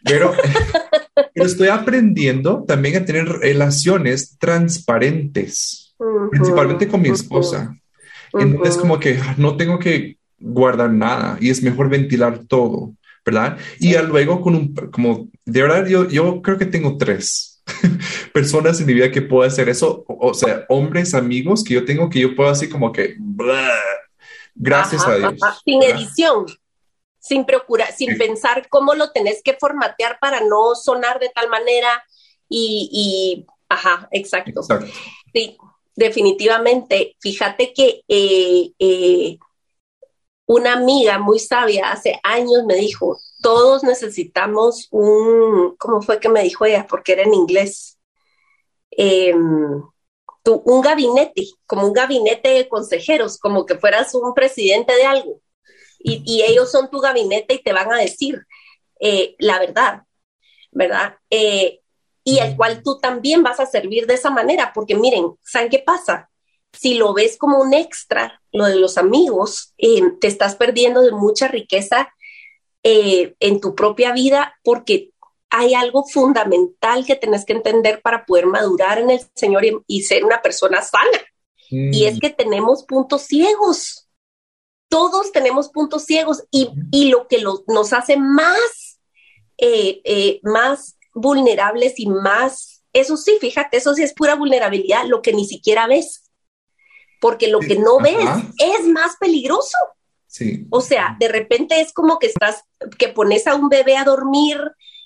pero, 0.05 0.35
pero 1.35 1.47
estoy 1.47 1.69
aprendiendo 1.69 2.65
también 2.67 2.97
a 2.97 3.05
tener 3.05 3.27
relaciones 3.27 4.37
transparentes, 4.39 5.95
principalmente 6.31 6.87
con 6.87 7.01
mi 7.01 7.09
esposa. 7.09 7.75
Entonces, 8.35 8.77
como 8.77 8.99
que 8.99 9.19
no 9.37 9.57
tengo 9.57 9.79
que 9.79 10.17
guardar 10.39 10.91
nada 10.91 11.39
y 11.41 11.51
es 11.51 11.63
mejor 11.63 11.89
ventilar 11.89 12.41
todo. 12.47 12.95
¿Verdad? 13.25 13.59
Y 13.79 13.97
luego 13.97 14.41
con 14.41 14.55
un, 14.55 14.75
como, 14.75 15.29
de 15.45 15.63
verdad, 15.63 15.87
yo, 15.87 16.09
yo 16.09 16.43
creo 16.43 16.59
que 16.59 16.67
tengo 16.67 16.97
tres 16.97 17.63
personas 18.35 18.81
en 18.81 18.87
mi 18.87 18.95
vida 18.95 19.11
que 19.11 19.23
puedo 19.23 19.47
hacer 19.47 19.69
eso, 19.69 20.05
o, 20.07 20.35
sea, 20.35 20.65
hombres, 20.69 21.15
amigos 21.15 21.63
que 21.63 21.75
yo 21.75 21.85
tengo 21.85 22.11
que 22.11 22.21
yo 22.21 22.35
puedo 22.35 22.51
así 22.51 22.69
como 22.69 22.93
que, 22.93 23.17
gracias 24.55 25.07
a 25.07 25.17
Dios. 25.17 25.41
Sin 25.65 25.83
edición. 25.83 26.47
sin 27.19 27.45
procurar, 27.45 27.93
sin 27.93 28.19
pensar 28.19 28.67
cómo 28.69 28.95
lo 28.95 29.13
tenés 29.13 29.43
que 29.45 29.55
formatear 29.55 30.19
para 30.21 30.41
no 30.41 30.75
sonar 30.75 31.21
de 31.21 31.31
tal 31.33 31.49
manera 31.49 32.05
y, 32.49 33.47
ajá, 33.69 34.09
exacto. 34.11 34.63
Sí, 35.33 35.57
definitivamente. 35.95 37.17
Fíjate 37.21 37.73
que 37.73 38.03
eh, 38.09 38.73
eh, 38.79 39.39
una 40.47 40.75
amiga 40.75 41.19
muy 41.19 41.39
sabia 41.39 41.93
hace 41.93 42.19
años 42.23 42.65
me 42.67 42.75
dijo, 42.77 43.19
todos 43.41 43.83
necesitamos 43.83 44.89
un, 44.91 45.77
¿cómo 45.77 46.03
fue 46.03 46.21
que 46.21 46.29
me 46.29 46.43
dijo 46.43 46.65
ella? 46.65 46.87
Porque 46.89 47.13
era 47.13 47.23
en 47.23 47.35
inglés. 47.35 47.99
Em, 48.91 49.83
un 50.45 50.81
gabinete, 50.81 51.47
como 51.67 51.87
un 51.87 51.93
gabinete 51.93 52.51
de 52.51 52.69
consejeros, 52.69 53.39
como 53.39 53.65
que 53.65 53.79
fueras 53.79 54.15
un 54.15 54.35
presidente 54.35 54.95
de 54.95 55.05
algo. 55.05 55.41
Y, 56.05 56.43
ellos 56.43 56.71
son 56.71 56.91
tu 56.91 56.99
gabinete 56.99 57.55
y 57.55 57.63
te 57.63 57.73
van 57.73 57.93
a 57.93 57.99
decir 57.99 58.45
eh, 59.01 59.37
la 59.39 59.61
verdad, 59.61 60.03
¿verdad? 60.73 61.17
Eh, 61.31 61.81
y 62.25 62.41
al 62.41 62.57
cual 62.57 62.83
tú 62.83 62.99
también 62.99 63.43
vas 63.43 63.61
a 63.61 63.67
servir 63.67 64.07
de 64.07 64.15
esa 64.15 64.31
manera, 64.31 64.73
porque 64.75 64.97
miren, 64.97 65.27
¿saben 65.43 65.71
qué 65.71 65.79
pasa? 65.79 66.29
Si 66.73 66.95
lo 66.95 67.13
ves 67.13 67.37
como 67.37 67.59
un 67.59 67.75
extra, 67.75 68.43
lo 68.53 68.65
de 68.67 68.77
los 68.77 68.99
amigos, 68.99 69.75
eh, 69.79 70.03
te 70.21 70.27
estás 70.27 70.57
perdiendo 70.57 71.03
de 71.03 71.13
mucha 71.13 71.49
riqueza 71.49 72.13
en 72.85 73.61
tu 73.61 73.77
propia 73.77 74.13
vida 74.13 74.57
porque 74.65 75.13
hay 75.55 75.75
algo 75.75 76.05
fundamental 76.05 77.05
que 77.05 77.15
tenés 77.15 77.45
que 77.45 77.53
entender 77.53 78.01
para 78.01 78.25
poder 78.25 78.47
madurar 78.47 78.99
en 78.99 79.11
el 79.11 79.21
Señor 79.35 79.63
y, 79.87 80.03
ser 80.03 80.25
una 80.25 80.41
persona 80.41 80.81
sana. 80.81 81.19
Y 81.69 82.07
es 82.07 82.17
mm. 82.17 82.19
que 82.21 82.31
tenemos 82.31 82.85
puntos 82.85 83.23
ciegos. 83.23 84.09
Todos 84.89 85.31
tenemos 85.31 85.69
puntos 85.69 86.07
ciegos 86.07 86.45
y, 86.51 87.11
lo 87.11 87.29
que 87.29 87.43
nos 87.67 87.93
hace 87.93 88.17
más, 88.17 88.99
eh, 89.59 90.01
eh, 90.05 90.41
más 90.43 90.97
vulnerables 91.13 92.01
y 92.01 92.07
más, 92.07 92.83
eso 92.95 93.19
sí, 93.19 93.37
fíjate, 93.39 93.77
eso 93.77 93.95
sí 93.95 94.03
es 94.03 94.15
pura 94.15 94.35
vulnerabilidad, 94.37 95.05
lo 95.05 95.21
que 95.21 95.35
ni 95.35 95.45
siquiera 95.45 95.87
ves. 95.87 96.22
Porque 97.23 97.49
lo 97.49 97.61
que 97.61 97.77
no 97.77 97.99
ves 98.01 98.29
es 98.59 98.87
más 98.89 99.17
peligroso. 99.19 99.79
Sí. 100.27 100.67
O 100.69 100.83
sea, 100.83 101.17
de 101.19 101.29
repente 101.29 101.81
es 101.81 101.95
como 101.95 102.19
que 102.19 102.27
estás, 102.27 102.65
que 102.99 103.09
pones 103.09 103.47
a 103.47 103.55
un 103.55 103.71
bebé 103.71 103.97
a 103.97 104.05
dormir 104.05 104.59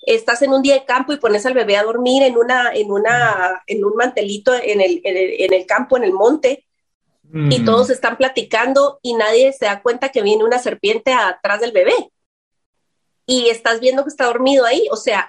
estás 0.06 0.40
en 0.42 0.52
un 0.52 0.62
día 0.62 0.75
de 0.75 0.85
campo 0.85 1.12
y 1.12 1.18
pones 1.18 1.44
al 1.46 1.54
bebé 1.54 1.76
a 1.76 1.82
dormir 1.82 2.23
en 2.23 2.38
una, 2.38 2.73
en 2.73 2.90
una, 2.90 3.62
en 3.66 3.85
un 3.85 3.94
mantelito 3.96 4.54
en 4.54 4.80
el, 4.80 5.00
en 5.04 5.52
el, 5.52 5.66
campo, 5.66 5.96
en 5.96 6.04
el 6.04 6.12
monte, 6.12 6.64
y 7.35 7.58
mm. 7.58 7.64
todos 7.64 7.90
están 7.90 8.16
platicando 8.16 9.00
y 9.02 9.14
nadie 9.14 9.52
se 9.52 9.66
da 9.66 9.82
cuenta 9.82 10.11
que 10.11 10.23
viene 10.23 10.44
una 10.44 10.61
serpiente 10.61 11.12
atrás 11.12 11.61
del 11.61 11.73
bebé. 11.73 12.12
Y 13.26 13.49
estás 13.49 13.80
viendo 13.80 14.04
que 14.04 14.11
está 14.11 14.26
dormido 14.26 14.64
ahí. 14.64 14.87
O 14.92 14.96
sea, 14.96 15.28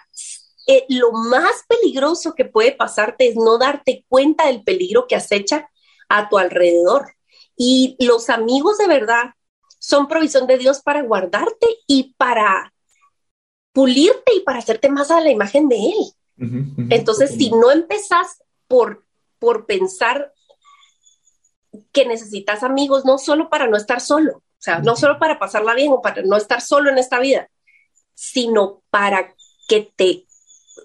eh, 0.68 0.86
lo 0.90 1.12
más 1.12 1.64
peligroso 1.68 2.36
que 2.36 2.46
puede 2.46 2.72
pasarte 2.72 3.28
es 3.28 3.36
no 3.36 3.58
darte 3.58 4.06
cuenta 4.08 4.46
del 4.46 4.64
peligro 4.64 5.08
que 5.08 5.16
acecha 5.16 5.68
a 6.10 6.30
tu 6.30 6.38
alrededor. 6.38 7.14
Y 7.56 7.96
los 8.00 8.30
amigos 8.30 8.78
de 8.78 8.88
verdad 8.88 9.34
son 9.80 10.08
provisión 10.08 10.48
de 10.48 10.58
Dios 10.58 10.82
para 10.82 11.02
guardarte 11.02 11.68
y 11.88 12.14
para 12.18 12.74
pulirte 13.72 14.34
y 14.36 14.40
para 14.42 14.60
hacerte 14.60 14.90
más 14.90 15.12
a 15.12 15.22
la 15.22 15.32
imagen 15.32 15.70
de 15.70 15.78
Él. 15.78 16.14
Entonces, 16.90 17.32
si 17.32 17.50
no 17.50 17.72
empezás 17.72 18.44
por, 18.68 19.06
por 19.40 19.66
pensar 19.66 20.34
que 21.92 22.06
necesitas 22.06 22.64
amigos, 22.64 23.06
no 23.06 23.18
solo 23.18 23.50
para 23.50 23.68
no 23.68 23.78
estar 23.78 24.02
solo, 24.02 24.38
o 24.38 24.62
sea, 24.62 24.80
no 24.80 24.96
solo 24.96 25.20
para 25.20 25.40
pasarla 25.40 25.74
bien 25.74 25.92
o 25.92 26.02
para 26.02 26.22
no 26.24 26.38
estar 26.38 26.62
solo 26.62 26.90
en 26.90 26.98
esta 26.98 27.20
vida, 27.20 27.50
sino 28.14 28.82
para 28.90 29.36
que 29.68 29.92
te 29.96 30.26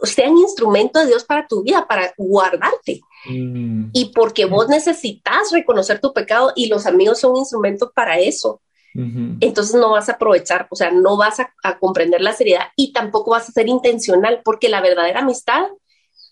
sean 0.02 0.36
instrumento 0.36 0.98
de 1.00 1.06
Dios 1.06 1.24
para 1.24 1.46
tu 1.46 1.62
vida, 1.62 1.86
para 1.86 2.12
guardarte. 2.16 3.00
Mm. 3.24 3.90
Y 3.92 4.12
porque 4.14 4.44
vos 4.44 4.68
necesitas 4.68 5.50
reconocer 5.52 6.00
tu 6.00 6.12
pecado 6.12 6.52
y 6.56 6.66
los 6.66 6.86
amigos 6.86 7.20
son 7.20 7.36
instrumentos 7.36 7.90
para 7.94 8.18
eso. 8.18 8.60
Entonces 8.94 9.74
no 9.74 9.90
vas 9.90 10.10
a 10.10 10.12
aprovechar, 10.12 10.66
o 10.70 10.76
sea, 10.76 10.90
no 10.90 11.16
vas 11.16 11.40
a, 11.40 11.78
comprender 11.78 12.20
la 12.20 12.34
seriedad 12.34 12.66
y 12.76 12.92
tampoco 12.92 13.30
vas 13.30 13.48
a 13.48 13.52
ser 13.52 13.66
intencional, 13.66 14.42
porque 14.44 14.68
la 14.68 14.82
verdadera 14.82 15.20
amistad, 15.20 15.62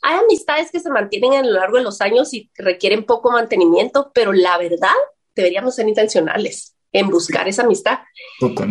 hay 0.02 0.18
amistades 0.18 0.70
que 0.70 0.78
se 0.78 0.90
mantienen 0.90 1.32
a 1.32 1.42
lo 1.42 1.52
largo 1.52 1.78
de 1.78 1.84
los 1.84 2.02
años 2.02 2.34
y 2.34 2.50
requieren 2.54 3.06
poco 3.06 3.30
mantenimiento, 3.30 4.10
pero 4.12 4.34
la 4.34 4.58
verdad 4.58 4.92
deberíamos 5.34 5.74
ser 5.74 5.88
intencionales 5.88 6.76
en 6.92 7.08
buscar 7.08 7.48
esa 7.48 7.62
amistad. 7.62 8.00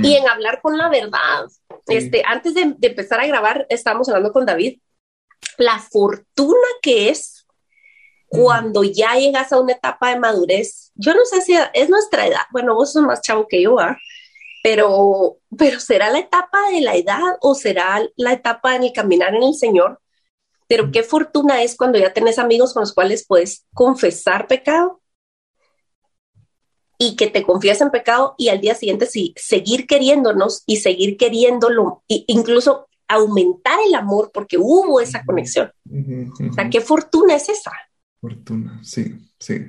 Y 0.04 0.16
en 0.16 0.30
hablar 0.30 0.62
con 0.62 0.78
la 0.78 0.90
verdad. 0.90 1.46
Este, 1.88 2.22
antes 2.28 2.54
de, 2.54 2.76
de 2.78 2.88
empezar 2.90 3.20
a 3.20 3.26
grabar, 3.26 3.66
estábamos 3.70 4.08
hablando 4.10 4.32
con 4.32 4.46
David, 4.46 4.80
la 5.58 5.80
fortuna 5.80 6.68
que 6.84 7.10
es 7.10 7.39
cuando 8.30 8.84
ya 8.84 9.16
llegas 9.16 9.52
a 9.52 9.60
una 9.60 9.74
etapa 9.74 10.10
de 10.10 10.20
madurez, 10.20 10.92
yo 10.96 11.14
no 11.14 11.26
sé 11.26 11.42
si 11.42 11.54
es 11.74 11.90
nuestra 11.90 12.28
edad, 12.28 12.44
bueno, 12.52 12.76
vos 12.76 12.94
sos 12.94 13.04
más 13.04 13.22
chavo 13.22 13.48
que 13.48 13.62
yo, 13.62 13.80
¿ah? 13.80 13.98
pero, 14.64 15.38
pero 15.58 15.80
será 15.80 16.10
la 16.10 16.20
etapa 16.20 16.70
de 16.72 16.82
la 16.82 16.96
edad 16.96 17.38
o 17.42 17.56
será 17.56 18.02
la 18.16 18.34
etapa 18.34 18.76
en 18.76 18.84
el 18.84 18.94
caminar 18.94 19.34
en 19.34 19.44
el 19.44 19.56
Señor. 19.56 20.00
Pero 20.68 20.92
qué 20.92 21.02
fortuna 21.02 21.64
es 21.64 21.76
cuando 21.76 21.98
ya 21.98 22.14
tenés 22.14 22.38
amigos 22.38 22.74
con 22.74 22.82
los 22.82 22.94
cuales 22.94 23.26
puedes 23.28 23.66
confesar 23.74 24.48
pecado 24.48 25.02
y 27.00 27.16
que 27.16 27.28
te 27.28 27.44
confías 27.44 27.82
en 27.82 27.90
pecado 27.90 28.36
y 28.38 28.50
al 28.50 28.62
día 28.62 28.76
siguiente 28.76 29.08
sí, 29.08 29.34
seguir 29.38 29.88
queriéndonos 29.88 30.64
y 30.68 30.78
seguir 30.78 31.18
queriéndolo, 31.18 32.04
e 32.08 32.26
incluso 32.28 32.88
aumentar 33.08 33.80
el 33.88 33.96
amor 33.96 34.30
porque 34.32 34.58
hubo 34.60 35.00
esa 35.00 35.24
conexión. 35.26 35.72
O 35.90 36.54
sea, 36.54 36.70
qué 36.70 36.82
fortuna 36.82 37.36
es 37.36 37.50
esa. 37.50 37.72
Fortuna, 38.22 38.80
sí, 38.84 39.16
sí. 39.40 39.62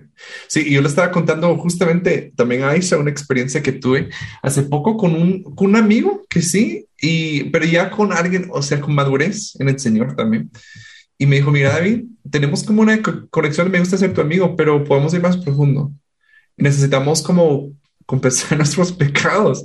Sí, 0.49 0.65
y 0.67 0.73
yo 0.73 0.83
le 0.83 0.89
estaba 0.89 1.13
contando 1.13 1.57
justamente 1.57 2.33
también 2.37 2.65
a 2.65 2.71
Aisha 2.71 2.99
una 2.99 3.11
experiencia 3.11 3.63
que 3.63 3.73
tuve 3.73 4.09
hace 4.43 4.65
poco 4.65 4.97
con 4.97 5.15
un, 5.15 5.43
con 5.43 5.69
un 5.69 5.77
amigo 5.77 6.25
que 6.29 6.43
sí, 6.43 6.87
y, 7.01 7.45
pero 7.51 7.65
ya 7.65 7.91
con 7.91 8.13
alguien, 8.13 8.49
o 8.51 8.61
sea, 8.61 8.81
con 8.81 8.95
madurez 8.95 9.55
en 9.61 9.69
el 9.69 9.79
Señor 9.79 10.17
también. 10.17 10.51
Y 11.17 11.27
me 11.27 11.37
dijo, 11.37 11.53
mira, 11.53 11.71
David, 11.71 12.05
tenemos 12.29 12.65
como 12.65 12.83
una 12.83 13.01
conexión, 13.31 13.71
me 13.71 13.79
gusta 13.79 13.97
ser 13.97 14.13
tu 14.15 14.21
amigo, 14.21 14.57
pero 14.57 14.83
podemos 14.83 15.15
ir 15.15 15.21
más 15.21 15.37
profundo. 15.37 15.93
Necesitamos 16.57 17.23
como 17.23 17.71
confesar 18.07 18.57
nuestros 18.59 18.91
pecados. 18.93 19.63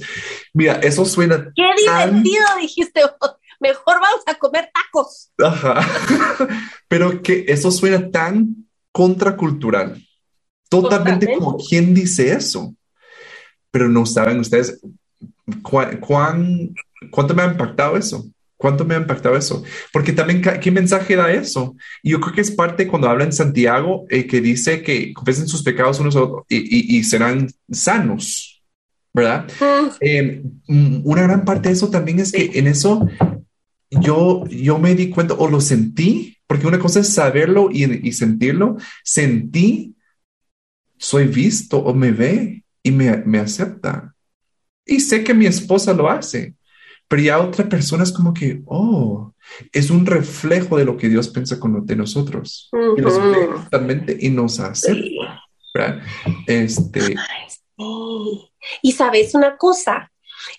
Mira, 0.54 0.74
eso 0.76 1.06
suena... 1.06 1.52
Qué 1.56 1.64
divertido, 1.82 2.46
dijiste 2.62 3.02
Mejor 3.60 4.00
vamos 4.00 4.22
a 4.28 4.36
comer 4.36 4.70
tacos. 4.74 5.32
Ajá. 5.42 5.80
pero 6.88 7.22
que 7.22 7.46
eso 7.48 7.72
suena 7.72 8.12
tan 8.12 8.65
contracultural. 8.96 10.02
Totalmente, 10.70 11.28
como 11.34 11.58
quien 11.58 11.94
dice 11.94 12.32
eso. 12.32 12.74
Pero 13.70 13.90
no 13.90 14.06
saben 14.06 14.40
ustedes 14.40 14.80
cuán, 15.62 16.74
cuánto 17.12 17.36
me 17.36 17.42
ha 17.42 17.48
impactado 17.48 17.98
eso. 17.98 18.26
¿Cuánto 18.56 18.86
me 18.86 18.96
ha 18.96 19.00
impactado 19.00 19.36
eso? 19.36 19.64
Porque 19.92 20.14
también, 20.14 20.42
¿qué 20.42 20.72
mensaje 20.72 21.18
da 21.18 21.30
eso? 21.30 21.76
Y 22.02 22.12
yo 22.12 22.22
creo 22.22 22.34
que 22.34 22.40
es 22.40 22.52
parte 22.52 22.88
cuando 22.88 23.10
habla 23.10 23.26
en 23.26 23.34
Santiago, 23.34 24.06
eh, 24.10 24.26
que 24.28 24.40
dice 24.40 24.82
que 24.82 25.14
confesen 25.14 25.50
sus 25.50 25.62
pecados 25.62 26.00
unos 26.00 26.16
a 26.16 26.24
otros 26.24 26.46
y, 26.48 27.04
serán 27.04 27.50
sanos, 27.70 28.64
¿verdad? 29.14 29.46
Eh, 30.00 30.42
una 30.68 31.24
gran 31.24 31.44
parte 31.44 31.68
de 31.68 31.76
eso 31.76 31.90
también 31.90 32.20
es 32.22 32.32
que 32.32 32.52
en 32.54 32.68
eso 32.68 33.06
yo, 33.92 34.48
yo 34.48 34.80
me 34.80 34.96
di 34.96 35.10
cuenta 35.10 35.34
o 35.34 35.50
lo 35.50 35.60
sentí 35.60 36.35
porque 36.48 36.68
una 36.68 36.80
cosa 36.80 37.00
es 37.00 37.14
saberlo 37.14 37.70
y, 37.72 38.12
sentirlo. 38.12 38.78
Sentí, 39.04 39.96
soy 40.98 41.28
visto 41.28 41.80
o 41.80 41.94
me 41.94 42.12
ve 42.12 42.64
y 42.84 42.92
me, 42.92 43.40
acepta. 43.40 44.14
Y 44.86 45.00
sé 45.00 45.24
que 45.24 45.34
mi 45.34 45.48
esposa 45.48 45.94
lo 45.94 46.10
hace, 46.10 46.56
pero 47.08 47.22
ya 47.22 47.40
otra 47.40 47.68
persona 47.68 48.04
es 48.04 48.12
como 48.12 48.34
que, 48.34 48.62
oh, 48.66 49.34
es 49.72 49.90
un 49.90 50.06
reflejo 50.06 50.78
de 50.78 50.86
lo 50.86 50.98
que 50.98 51.10
Dios 51.10 51.30
piensa 51.30 51.60
con 51.60 51.86
de 51.86 51.96
nosotros. 51.96 52.70
Y 52.98 53.02
nos 53.02 53.22
ve 53.22 53.48
totalmente 53.64 54.18
y 54.20 54.30
nos 54.30 54.60
acepta. 54.60 55.42
Este. 56.48 57.16
Y 58.82 58.92
sabes 58.94 59.34
una 59.36 59.58
cosa, 59.58 60.12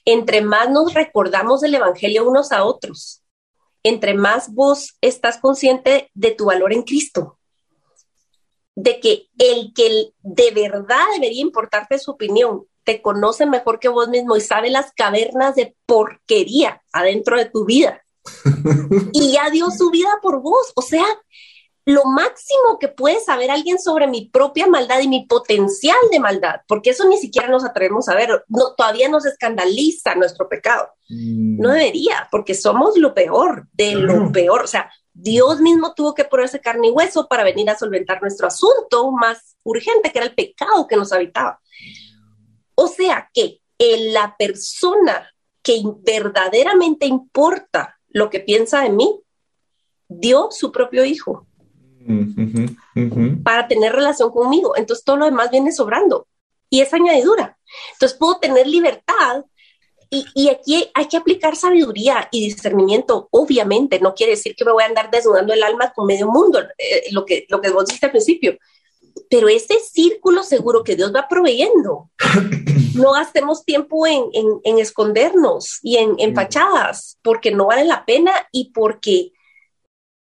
entre 0.05 0.43
más 0.43 0.71
nos 0.71 0.95
recordamos 0.95 1.61
del 1.61 1.76
Evangelio 1.76 2.28
unos 2.28 2.52
a 2.52 2.64
otros, 2.64 3.23
entre 3.88 4.14
más 4.14 4.52
vos 4.52 4.97
estás 5.00 5.38
consciente 5.38 6.11
de 6.14 6.33
tu 6.33 6.47
valor 6.47 6.73
en 6.73 6.83
Cristo, 6.83 7.38
de 8.75 8.99
que 8.99 9.28
el 9.38 9.73
que 9.75 10.11
de 10.23 10.50
verdad 10.50 11.05
debería 11.14 11.40
importarte 11.40 11.99
su 11.99 12.11
opinión, 12.11 12.66
te 12.83 13.00
conoce 13.00 13.47
mejor 13.47 13.78
que 13.78 13.88
vos 13.88 14.09
mismo 14.09 14.37
y 14.37 14.40
sabe 14.40 14.71
las 14.71 14.93
cavernas 14.93 15.55
de 15.55 15.76
porquería 15.87 16.83
adentro 16.93 17.37
de 17.37 17.47
tu 17.47 17.64
vida. 17.64 18.02
y 19.12 19.33
ya 19.33 19.50
dio 19.50 19.71
su 19.71 19.90
vida 19.90 20.19
por 20.21 20.43
vos. 20.43 20.73
O 20.75 20.83
sea, 20.83 21.05
lo 21.87 22.05
máximo 22.05 22.81
que 22.81 22.88
puede 22.88 23.21
saber 23.21 23.49
alguien 23.49 23.78
sobre 23.78 24.09
mi 24.09 24.28
propia 24.28 24.66
maldad 24.66 24.99
y 25.00 25.09
mi 25.09 25.25
potencial 25.25 25.97
de 26.11 26.19
maldad, 26.19 26.57
porque 26.66 26.90
eso 26.90 27.09
ni 27.09 27.16
siquiera 27.16 27.49
nos 27.49 27.64
atrevemos 27.64 28.09
a 28.09 28.16
ver, 28.16 28.45
no, 28.49 28.75
todavía 28.75 29.09
nos 29.09 29.25
escandaliza 29.25 30.16
nuestro 30.16 30.49
pecado. 30.49 30.88
Mm. 31.09 31.61
No 31.61 31.71
debería, 31.71 32.28
porque 32.33 32.55
somos 32.55 32.99
lo 32.99 33.14
peor, 33.14 33.69
de 33.73 33.95
lo 33.95 34.33
peor. 34.33 34.64
O 34.64 34.66
sea, 34.66 34.90
Dios 35.12 35.61
mismo 35.61 35.95
tuvo 35.95 36.12
que 36.12 36.25
ponerse 36.25 36.61
carne 36.61 36.88
y 36.88 36.90
hueso 36.90 37.28
para 37.28 37.45
venir 37.45 37.71
a 37.71 37.78
solventar 37.78 38.21
nuestro 38.21 38.49
asunto 38.49 39.12
más 39.12 39.57
urgente, 39.62 40.11
que 40.11 40.19
era 40.19 40.26
el 40.26 40.35
pecado 40.35 40.88
que 40.88 40.97
nos 40.97 41.12
habitaba. 41.12 41.61
O 42.75 42.88
sea 42.88 43.31
que 43.33 43.61
la 43.78 44.35
persona 44.37 45.33
que 45.62 45.83
verdaderamente 46.00 47.07
importa 47.07 47.97
lo 48.09 48.28
que 48.28 48.40
piensa 48.40 48.81
de 48.81 48.90
mí, 48.90 49.21
dio 50.09 50.49
su 50.50 50.73
propio 50.73 51.05
hijo 51.05 51.47
para 53.42 53.68
tener 53.68 53.92
relación 53.92 54.30
conmigo. 54.30 54.76
Entonces 54.76 55.04
todo 55.04 55.16
lo 55.16 55.25
demás 55.26 55.50
viene 55.50 55.72
sobrando 55.72 56.26
y 56.70 56.80
es 56.80 56.92
añadidura. 56.92 57.58
Entonces 57.92 58.18
puedo 58.18 58.38
tener 58.38 58.66
libertad 58.66 59.44
y, 60.08 60.48
aquí 60.48 60.88
hay 60.94 61.06
que 61.06 61.16
aplicar 61.16 61.56
sabiduría 61.56 62.28
y 62.30 62.44
discernimiento. 62.44 63.28
Obviamente 63.30 63.98
no 64.00 64.14
quiere 64.14 64.32
decir 64.32 64.54
que 64.54 64.64
me 64.64 64.72
voy 64.72 64.84
a 64.84 64.86
andar 64.86 65.10
desnudando 65.10 65.52
el 65.52 65.62
alma 65.62 65.92
con 65.92 66.06
medio 66.06 66.28
mundo, 66.28 66.60
eh, 66.78 67.04
lo, 67.10 67.25
que, 67.25 67.46
lo 67.48 67.60
que 67.60 67.70
vos 67.70 67.86
dijiste 67.86 68.06
al 68.06 68.12
principio. 68.12 68.56
Pero 69.28 69.48
ese 69.48 69.75
círculo 69.80 70.42
seguro 70.42 70.84
que 70.84 70.96
Dios 70.96 71.12
va 71.14 71.28
proveyendo. 71.28 72.10
No 72.96 73.12
gastemos 73.12 73.66
tiempo 73.66 74.06
en, 74.06 74.25
en, 74.64 74.78
escondernos 74.78 75.80
y 75.82 75.98
en, 75.98 76.14
en 76.16 76.34
fachadas, 76.34 77.18
porque 77.20 77.50
no 77.50 77.66
vale 77.66 77.84
la 77.84 78.06
pena 78.06 78.32
y 78.52 78.72
porque 78.72 79.32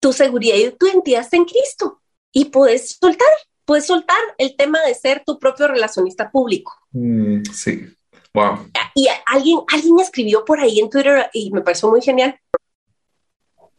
tu 0.01 0.13
seguridad 0.13 0.57
y 0.57 0.71
tu 0.71 0.87
identidad 0.87 1.23
está 1.23 1.37
en 1.37 1.45
Cristo 1.45 2.01
y 2.33 2.47
puedes 2.47 2.99
soltar, 3.01 3.29
puedes 3.65 3.87
soltar 3.87 4.19
el 4.39 4.57
tema 4.57 4.81
de 4.83 4.95
ser 4.95 5.23
tu 5.25 5.39
propio 5.39 5.69
relacionista 5.69 6.31
público. 6.31 6.73
Mm, 6.93 7.43
sí, 7.53 7.87
wow. 8.33 8.71
Y 8.95 9.09
alguien, 9.27 9.61
alguien 9.73 9.99
escribió 10.01 10.45
por 10.45 10.61
ahí 10.61 10.81
en 10.81 10.91
Twitter 10.91 11.29
y 11.33 11.51
me 11.51 11.63
pareció 11.63 11.89
muy 11.89 12.03
genial. 12.03 12.39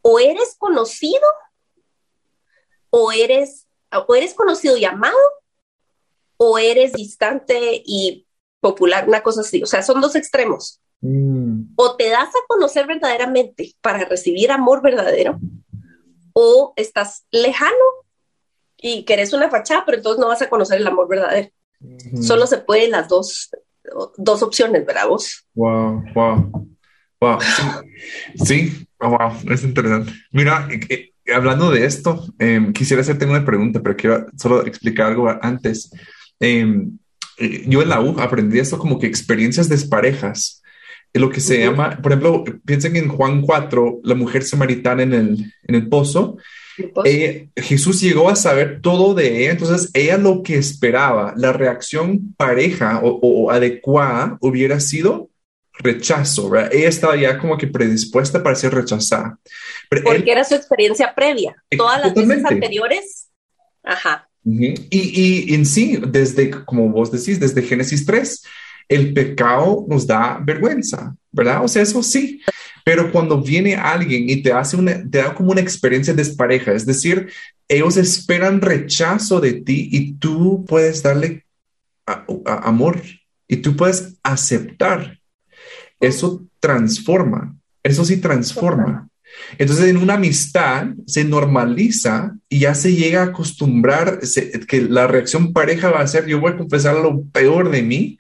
O 0.01 0.19
eres 0.19 0.55
conocido 0.57 1.27
o 2.89 3.11
eres, 3.11 3.67
o 3.91 4.15
eres 4.15 4.33
conocido 4.33 4.77
y 4.77 4.85
amado 4.85 5.17
o 6.37 6.57
eres 6.57 6.93
distante 6.93 7.83
y 7.85 8.25
popular, 8.61 9.07
una 9.07 9.21
cosa 9.21 9.41
así. 9.41 9.61
O 9.61 9.65
sea, 9.65 9.83
son 9.83 10.01
dos 10.01 10.15
extremos. 10.15 10.81
Mm. 11.01 11.73
O 11.75 11.95
te 11.95 12.09
das 12.09 12.29
a 12.29 12.47
conocer 12.47 12.87
verdaderamente 12.87 13.73
para 13.81 14.05
recibir 14.05 14.51
amor 14.51 14.81
verdadero 14.81 15.39
o 16.33 16.73
estás 16.75 17.25
lejano 17.31 17.75
y 18.77 19.03
querés 19.03 19.33
una 19.33 19.49
fachada, 19.49 19.83
pero 19.85 19.97
entonces 19.97 20.19
no 20.19 20.27
vas 20.27 20.41
a 20.41 20.49
conocer 20.49 20.79
el 20.79 20.87
amor 20.87 21.07
verdadero. 21.07 21.49
Solo 22.21 22.45
se 22.47 22.57
pueden 22.57 22.91
las 22.91 23.07
dos, 23.07 23.49
dos 24.17 24.43
opciones, 24.43 24.85
¿verdad 24.85 25.07
vos? 25.07 25.45
Wow, 25.53 26.03
wow, 26.13 26.67
wow. 27.21 27.39
Sí, 28.43 28.87
oh, 28.99 29.09
wow, 29.09 29.51
es 29.51 29.63
interesante. 29.63 30.13
Mira, 30.31 30.67
eh, 30.71 30.79
eh, 30.89 31.33
hablando 31.33 31.71
de 31.71 31.85
esto, 31.85 32.25
em, 32.37 32.73
quisiera 32.73 33.01
hacerte 33.01 33.25
una 33.25 33.45
pregunta, 33.45 33.81
pero 33.81 33.95
quiero 33.95 34.25
solo 34.37 34.65
explicar 34.65 35.07
algo 35.07 35.29
antes. 35.41 35.91
Em, 36.39 36.97
eh, 37.37 37.63
yo 37.67 37.81
en 37.81 37.89
la 37.89 38.01
U 38.01 38.19
aprendí 38.19 38.59
esto 38.59 38.77
como 38.77 38.99
que 38.99 39.07
experiencias 39.07 39.69
desparejas 39.69 40.58
lo 41.13 41.29
que 41.29 41.41
se 41.41 41.59
llama, 41.59 41.99
por 42.01 42.11
ejemplo, 42.11 42.43
piensen 42.65 42.95
en 42.95 43.07
Juan 43.09 43.41
4, 43.41 44.01
la 44.03 44.15
mujer 44.15 44.43
samaritana 44.43 45.03
en 45.03 45.13
el, 45.13 45.53
en 45.63 45.75
el 45.75 45.89
pozo. 45.89 46.37
Jesús 47.55 47.99
llegó 48.01 48.29
a 48.29 48.35
saber 48.35 48.79
todo 48.81 49.13
de 49.13 49.41
ella, 49.41 49.51
entonces 49.51 49.89
ella 49.93 50.17
lo 50.17 50.43
que 50.43 50.57
esperaba, 50.57 51.33
la 51.35 51.51
reacción 51.51 52.33
pareja 52.37 53.01
o, 53.03 53.51
adecuada 53.51 54.37
hubiera 54.39 54.79
sido 54.79 55.29
rechazo, 55.79 56.49
¿verdad? 56.49 56.73
Ella 56.73 56.89
estaba 56.89 57.15
ya 57.15 57.37
como 57.37 57.57
que 57.57 57.67
predispuesta 57.67 58.43
para 58.43 58.55
ser 58.55 58.73
rechazada. 58.73 59.39
Porque 59.89 60.31
era 60.31 60.43
su 60.43 60.55
experiencia 60.55 61.13
previa. 61.15 61.55
Todas 61.75 62.01
las 62.01 62.13
veces 62.13 62.45
anteriores, 62.45 63.29
ajá. 63.83 64.29
y, 64.43 64.75
y, 64.89 65.53
en 65.53 65.65
sí, 65.65 65.99
desde, 66.07 66.49
como 66.49 66.89
vos 66.89 67.11
decís, 67.11 67.39
desde 67.39 67.61
Génesis 67.61 68.05
3, 68.05 68.43
el 68.89 69.13
pecado 69.13 69.85
nos 69.87 70.05
da 70.07 70.41
vergüenza, 70.43 71.15
¿verdad? 71.31 71.63
O 71.63 71.67
sea, 71.67 71.83
eso 71.83 72.01
sí. 72.01 72.41
Pero 72.83 73.11
cuando 73.11 73.39
viene 73.41 73.75
alguien 73.75 74.27
y 74.27 74.41
te 74.41 74.51
hace 74.51 74.75
una, 74.75 75.07
te 75.07 75.19
da 75.19 75.35
como 75.35 75.51
una 75.51 75.61
experiencia 75.61 76.13
despareja, 76.13 76.73
es 76.73 76.87
decir, 76.87 77.29
ellos 77.67 77.97
esperan 77.97 78.61
rechazo 78.61 79.39
de 79.39 79.53
ti 79.53 79.89
y 79.91 80.13
tú 80.13 80.65
puedes 80.67 81.03
darle 81.03 81.45
amor 82.45 82.99
y 83.47 83.57
tú 83.57 83.75
puedes 83.75 84.15
aceptar. 84.23 85.19
Eso 85.99 86.43
transforma, 86.59 87.55
eso 87.83 88.03
sí 88.03 88.17
transforma. 88.17 89.07
Entonces, 89.59 89.85
en 89.85 89.97
una 89.97 90.15
amistad 90.15 90.87
se 91.05 91.23
normaliza 91.23 92.35
y 92.49 92.59
ya 92.61 92.73
se 92.73 92.95
llega 92.95 93.21
a 93.21 93.25
acostumbrar 93.25 94.19
que 94.67 94.81
la 94.81 95.05
reacción 95.05 95.53
pareja 95.53 95.91
va 95.91 95.99
a 95.99 96.07
ser, 96.07 96.25
yo 96.25 96.39
voy 96.39 96.53
a 96.53 96.57
confesar 96.57 96.95
lo 96.95 97.21
peor 97.25 97.69
de 97.69 97.83
mí 97.83 98.17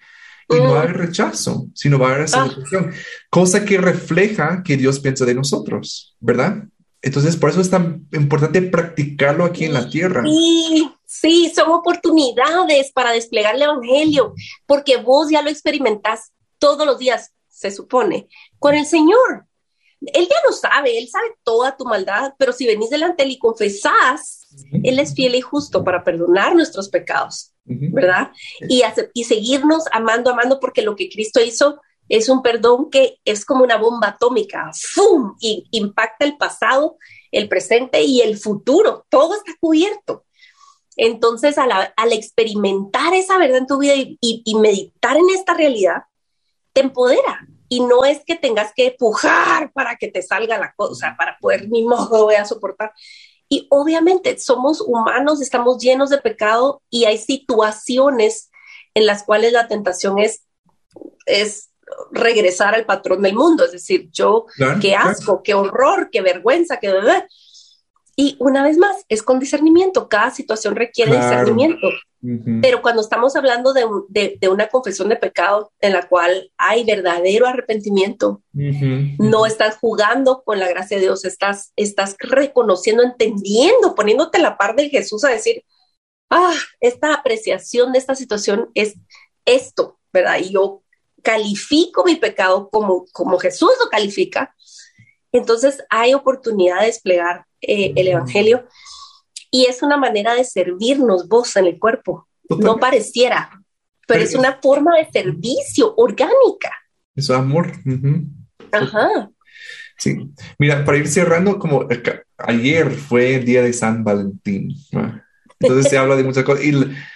y 0.49 0.55
no 0.55 0.71
va 0.71 0.79
a 0.79 0.83
haber 0.83 0.97
rechazo, 0.97 1.67
sino 1.73 1.99
va 1.99 2.07
a 2.07 2.11
haber 2.11 2.23
aceptación, 2.23 2.91
cosa 3.29 3.63
que 3.65 3.77
refleja 3.77 4.63
que 4.63 4.77
Dios 4.77 4.99
piensa 4.99 5.25
de 5.25 5.35
nosotros, 5.35 6.15
¿verdad? 6.19 6.63
Entonces, 7.01 7.37
por 7.37 7.51
eso 7.51 7.61
es 7.61 7.69
tan 7.69 8.07
importante 8.11 8.61
practicarlo 8.61 9.45
aquí 9.45 9.65
en 9.65 9.73
la 9.73 9.89
tierra. 9.89 10.23
Sí, 10.25 10.91
sí, 11.05 11.51
son 11.55 11.71
oportunidades 11.71 12.91
para 12.91 13.11
desplegar 13.11 13.55
el 13.55 13.61
Evangelio, 13.61 14.33
porque 14.65 14.97
vos 14.97 15.29
ya 15.29 15.41
lo 15.41 15.49
experimentás 15.49 16.31
todos 16.57 16.85
los 16.85 16.97
días, 16.97 17.31
se 17.47 17.71
supone, 17.71 18.27
con 18.57 18.75
el 18.75 18.85
Señor. 18.85 19.45
Él 20.01 20.27
ya 20.29 20.35
lo 20.47 20.55
sabe, 20.55 20.97
Él 20.97 21.09
sabe 21.09 21.27
toda 21.43 21.75
tu 21.75 21.85
maldad, 21.85 22.33
pero 22.37 22.53
si 22.53 22.65
venís 22.65 22.89
delante 22.89 23.23
de 23.23 23.29
Él 23.29 23.35
y 23.35 23.39
confesás, 23.39 24.47
Él 24.83 24.97
es 24.99 25.13
fiel 25.13 25.35
y 25.35 25.41
justo 25.41 25.83
para 25.83 26.03
perdonar 26.03 26.55
nuestros 26.55 26.89
pecados 26.89 27.53
¿verdad? 27.65 28.31
Y, 28.67 28.83
y 29.13 29.23
seguirnos 29.25 29.83
amando, 29.91 30.31
amando, 30.31 30.59
porque 30.59 30.81
lo 30.81 30.95
que 30.95 31.09
Cristo 31.09 31.41
hizo 31.41 31.79
es 32.09 32.27
un 32.27 32.41
perdón 32.41 32.89
que 32.89 33.19
es 33.23 33.45
como 33.45 33.63
una 33.63 33.77
bomba 33.77 34.09
atómica, 34.09 34.71
¡fum! 34.73 35.35
Y 35.39 35.67
impacta 35.71 36.25
el 36.25 36.37
pasado, 36.37 36.97
el 37.31 37.47
presente 37.47 38.01
y 38.01 38.21
el 38.21 38.37
futuro, 38.37 39.05
todo 39.09 39.35
está 39.35 39.53
cubierto. 39.59 40.25
Entonces, 40.97 41.57
al, 41.57 42.11
experimentar 42.11 43.13
esa 43.13 43.37
verdad 43.37 43.59
en 43.59 43.67
tu 43.67 43.77
vida 43.77 43.93
y, 43.95 44.55
meditar 44.55 45.15
en 45.15 45.29
esta 45.29 45.53
realidad, 45.53 46.03
te 46.73 46.81
empodera. 46.81 47.47
Y 47.69 47.81
no 47.81 48.03
es 48.03 48.25
que 48.25 48.35
tengas 48.35 48.73
que 48.73 48.95
pujar 48.97 49.71
para 49.71 49.95
que 49.95 50.09
te 50.09 50.21
salga 50.21 50.57
la 50.57 50.73
cosa, 50.75 51.15
para 51.17 51.37
poder 51.39 51.69
ni 51.69 51.83
modo 51.83 52.25
voy 52.25 52.35
a 52.35 52.43
soportar, 52.43 52.91
y 53.49 53.65
obviamente 53.71 54.37
somos 54.37 54.79
humanos, 54.79 55.41
estamos 55.41 55.79
llenos 55.79 56.11
de 56.11 56.19
pecado 56.19 56.83
y 56.89 57.05
hay 57.05 57.17
situaciones 57.17 58.51
en 58.93 59.07
las 59.07 59.23
cuales 59.23 59.51
la 59.51 59.67
tentación 59.67 60.19
es, 60.19 60.43
es 61.25 61.71
regresar 62.11 62.75
al 62.75 62.85
patrón 62.85 63.23
del 63.23 63.33
mundo, 63.33 63.65
es 63.65 63.71
decir, 63.71 64.09
yo, 64.11 64.45
qué 64.79 64.95
asco, 64.95 65.41
qué 65.43 65.55
horror, 65.55 66.09
qué 66.11 66.21
vergüenza, 66.21 66.77
qué... 66.77 66.93
Y 68.15 68.35
una 68.39 68.63
vez 68.63 68.77
más, 68.77 69.05
es 69.09 69.23
con 69.23 69.39
discernimiento, 69.39 70.07
cada 70.07 70.29
situación 70.29 70.75
requiere 70.75 71.15
discernimiento. 71.15 71.87
Pero 72.61 72.81
cuando 72.81 73.01
estamos 73.01 73.35
hablando 73.37 73.71
de, 73.71 73.85
una 74.49 74.67
confesión 74.67 75.07
de 75.07 75.15
pecado 75.15 75.71
en 75.79 75.93
la 75.93 76.07
cual 76.09 76.51
hay 76.57 76.83
verdadero 76.83 77.47
arrepentimiento, 77.47 78.41
no 78.53 79.45
estás 79.45 79.77
jugando 79.77 80.43
con 80.43 80.59
la 80.59 80.67
gracia 80.67 80.97
de 80.97 81.03
Dios, 81.03 81.23
estás, 81.23 81.71
estás 81.77 82.17
reconociendo, 82.19 83.03
entendiendo, 83.03 83.95
poniéndote 83.95 84.39
la 84.39 84.57
par 84.57 84.75
de 84.75 84.89
Jesús 84.89 85.23
a 85.23 85.29
decir, 85.29 85.63
ah, 86.29 86.53
esta 86.81 87.13
apreciación 87.13 87.93
de 87.93 87.99
esta 87.99 88.15
situación 88.15 88.69
es 88.73 88.95
esto, 89.45 89.97
¿verdad? 90.11 90.39
Y 90.39 90.51
yo 90.51 90.83
califico 91.23 92.03
mi 92.03 92.15
pecado 92.15 92.69
como, 92.69 93.05
como 93.13 93.39
Jesús 93.39 93.71
lo 93.81 93.89
califica. 93.89 94.55
Entonces 95.31 95.83
hay 95.89 96.13
oportunidad 96.13 96.81
de 96.81 96.87
desplegar 96.87 97.45
eh, 97.61 97.93
el 97.95 98.07
Evangelio 98.09 98.67
y 99.51 99.65
es 99.65 99.81
una 99.81 99.97
manera 99.97 100.35
de 100.35 100.43
servirnos 100.43 101.27
vos 101.27 101.55
en 101.55 101.65
el 101.65 101.79
cuerpo. 101.79 102.27
No 102.49 102.77
pareciera, 102.77 103.61
pero, 104.07 104.23
es 104.23 104.33
una 104.33 104.59
forma 104.61 104.97
de 104.97 105.07
servicio 105.11 105.93
orgánica. 105.97 106.71
Eso 107.15 107.35
amor. 107.35 107.71
Ajá. 108.71 109.29
Sí. 109.97 110.31
Mira, 110.57 110.83
para 110.83 110.97
ir 110.97 111.07
cerrando, 111.07 111.59
como 111.59 111.87
ayer 112.37 112.89
fue 112.91 113.35
el 113.35 113.45
día 113.45 113.61
de 113.61 113.73
San 113.73 114.03
Valentín. 114.03 114.73
Entonces 115.59 115.91
se 115.91 115.97
habla 115.99 116.15
de 116.15 116.23
muchas 116.23 116.43
cosas. 116.43 116.65
Y 116.65 116.73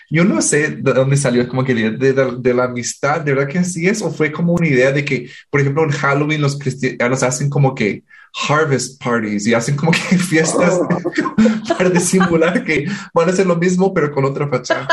yo 0.09 0.23
no 0.25 0.41
sé 0.41 0.69
de 0.69 0.93
dónde 0.93 1.17
salió 1.17 1.47
como 1.47 1.63
que 1.63 1.73
de, 1.73 2.13
de, 2.13 2.53
la 2.53 2.65
amistad, 2.65 3.21
de 3.21 3.33
verdad 3.33 3.49
que 3.49 3.59
así 3.59 3.87
es, 3.87 4.01
o 4.01 4.11
fue 4.11 4.31
como 4.31 4.53
una 4.53 4.67
idea 4.67 4.91
de 4.91 5.03
que, 5.03 5.29
por 5.49 5.61
ejemplo, 5.61 5.83
en 5.83 5.91
Halloween 5.91 6.41
los 6.41 6.59
cristianos 6.59 7.23
hacen 7.23 7.49
como 7.49 7.73
que 7.73 8.03
harvest 8.33 9.01
parties 9.01 9.45
y 9.47 9.53
hacen 9.53 9.75
como 9.75 9.91
que 9.91 9.99
fiestas 10.17 10.79
para 11.77 11.89
disimular 11.89 12.63
que 12.63 12.85
van 13.13 13.29
a 13.29 13.31
hacer 13.31 13.45
lo 13.45 13.55
mismo, 13.55 13.93
pero 13.93 14.11
con 14.11 14.25
otra 14.25 14.47
fachada. 14.47 14.87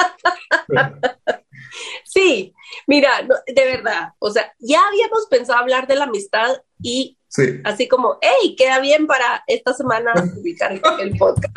Sí, 2.05 2.53
mira, 2.88 3.11
de 3.22 3.64
verdad, 3.64 4.14
o 4.18 4.33
sea, 4.33 4.53
ya 4.59 4.81
habíamos 4.88 5.26
pensado 5.31 5.61
hablar 5.61 5.87
de 5.87 5.94
la 5.94 6.05
amistad 6.05 6.57
y 6.83 7.16
así 7.62 7.87
como, 7.87 8.18
hey, 8.20 8.57
queda 8.59 8.81
bien 8.81 9.07
para 9.07 9.44
esta 9.46 9.72
semana 9.74 10.12
publicar 10.35 10.72
el 10.72 11.16
podcast. 11.16 11.55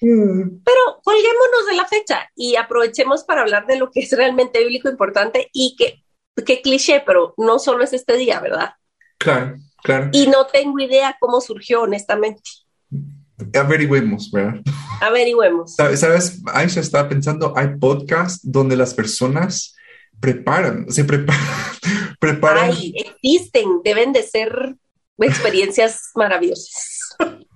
Pero 0.00 1.00
colguémonos 1.02 1.66
de 1.68 1.74
la 1.74 1.84
fecha 1.84 2.30
y 2.36 2.54
aprovechemos 2.54 3.24
para 3.24 3.40
hablar 3.40 3.66
de 3.66 3.76
lo 3.76 3.90
que 3.90 4.00
es 4.00 4.12
realmente 4.12 4.60
bíblico 4.60 4.88
importante 4.88 5.50
y 5.52 5.74
que, 5.76 6.04
qué 6.44 6.62
cliché, 6.62 7.02
pero 7.04 7.34
no 7.36 7.58
solo 7.58 7.82
es 7.82 7.92
este 7.92 8.16
día, 8.16 8.38
¿verdad? 8.38 8.74
Claro, 9.18 9.56
claro. 9.82 10.10
Y 10.12 10.26
no 10.26 10.46
tengo 10.46 10.78
idea 10.78 11.16
cómo 11.20 11.40
surgió, 11.40 11.82
honestamente. 11.82 12.42
Averigüemos, 13.54 14.30
¿verdad? 14.30 14.60
Averigüemos. 15.00 15.74
¿Sabes? 15.74 16.40
Aisha 16.46 16.80
estaba 16.80 17.08
pensando, 17.08 17.52
hay 17.56 17.76
podcasts 17.78 18.40
donde 18.42 18.76
las 18.76 18.94
personas 18.94 19.76
preparan, 20.20 20.90
se 20.90 21.04
preparan, 21.04 21.42
preparan. 22.20 22.70
Ay, 22.70 22.94
existen, 22.96 23.80
deben 23.84 24.12
de 24.12 24.22
ser 24.22 24.76
experiencias 25.18 26.10
maravillosas. 26.14 27.16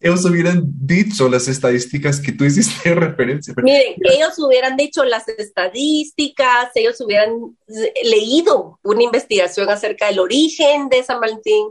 Ellos 0.00 0.24
hubieran 0.24 0.62
dicho 0.64 1.28
las 1.28 1.48
estadísticas 1.48 2.20
que 2.20 2.32
tú 2.32 2.44
hiciste 2.44 2.94
referencia. 2.94 3.52
Miren, 3.62 3.94
ellos 4.00 4.38
hubieran 4.38 4.76
dicho 4.76 5.04
las 5.04 5.26
estadísticas, 5.28 6.70
ellos 6.74 7.00
hubieran 7.00 7.56
leído 8.04 8.78
una 8.82 9.02
investigación 9.02 9.68
acerca 9.68 10.06
del 10.06 10.20
origen 10.20 10.88
de 10.88 11.02
San 11.02 11.20
Valentín. 11.20 11.66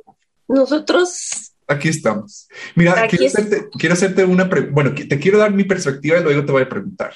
Nosotros 0.47 1.53
Aquí 1.69 1.89
estamos. 1.89 2.47
Mira, 2.75 3.07
quiero, 3.07 3.25
hacerte, 3.25 3.67
quiero, 3.77 3.93
hacerte, 3.93 4.23
una 4.23 4.49
pregunta. 4.49 4.73
Bueno, 4.73 4.95
te 4.95 5.19
quiero 5.19 5.37
dar 5.37 5.53
mi 5.53 5.65
perspectiva 5.65 6.17
y 6.17 6.23
luego 6.23 6.45
te 6.45 6.51
voy 6.53 6.61
a 6.61 6.69
preguntar. 6.69 7.13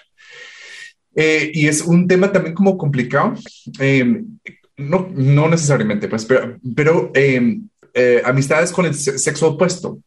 Eh, 1.16 1.52
y 1.54 1.68
es 1.68 1.82
un 1.82 2.06
tema 2.08 2.32
también 2.32 2.54
como 2.54 2.78
complicado. 2.78 3.34
Eh, 3.80 4.24
no, 4.76 5.10
no 5.14 5.48
necesariamente, 5.48 6.10
pues, 6.10 6.26
pero, 6.26 6.58
pero 6.76 7.12
eh, 7.14 8.22
amistades 8.26 8.74
con 8.74 8.86
el 8.86 8.94
sexo 8.94 9.52
opuesto. 9.52 10.00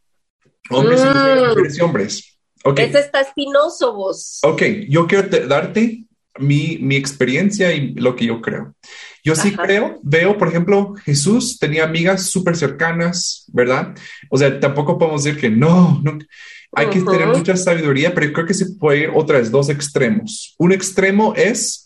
Hombres 0.70 1.00
y 1.00 1.04
mm. 1.04 1.48
mujeres 1.48 1.78
y 1.78 1.80
hombres. 1.80 2.38
Okay. 2.64 2.90
Está 2.94 3.20
espinoso 3.20 3.94
vos. 3.94 4.40
Ok, 4.42 4.62
yo 4.88 5.06
quiero 5.06 5.28
darte 5.46 6.04
mi, 6.38 6.78
mi, 6.80 6.96
experiencia 6.96 7.72
y 7.72 7.92
lo 7.94 8.16
que 8.16 8.26
yo 8.26 8.40
creo. 8.40 8.74
Yo 9.22 9.36
sí 9.36 9.54
creo, 9.54 10.00
veo, 10.02 10.36
por 10.38 10.48
ejemplo, 10.48 10.94
Jesús 11.04 11.58
tenía 11.58 11.84
amigas 11.84 12.30
súper 12.30 12.56
cercanas, 12.56 13.44
¿verdad? 13.52 13.94
O 14.30 14.38
sea, 14.38 14.58
tampoco 14.60 14.98
podemos 14.98 15.24
decir 15.24 15.38
que 15.38 15.50
no, 15.50 16.00
no 16.02 16.18
hay 16.74 16.88
que 16.88 17.00
tener 17.00 17.28
mucha 17.28 17.56
sabiduría, 17.56 18.14
pero 18.14 18.32
creo 18.32 18.46
que 18.46 18.54
se 18.54 18.66
puede 18.74 19.00
ir 19.00 19.10
otra 19.14 19.38
vez, 19.38 19.50
dos 19.50 19.68
extremos. 19.68 20.54
Un 20.58 20.72
extremo 20.72 21.34
es 21.36 21.83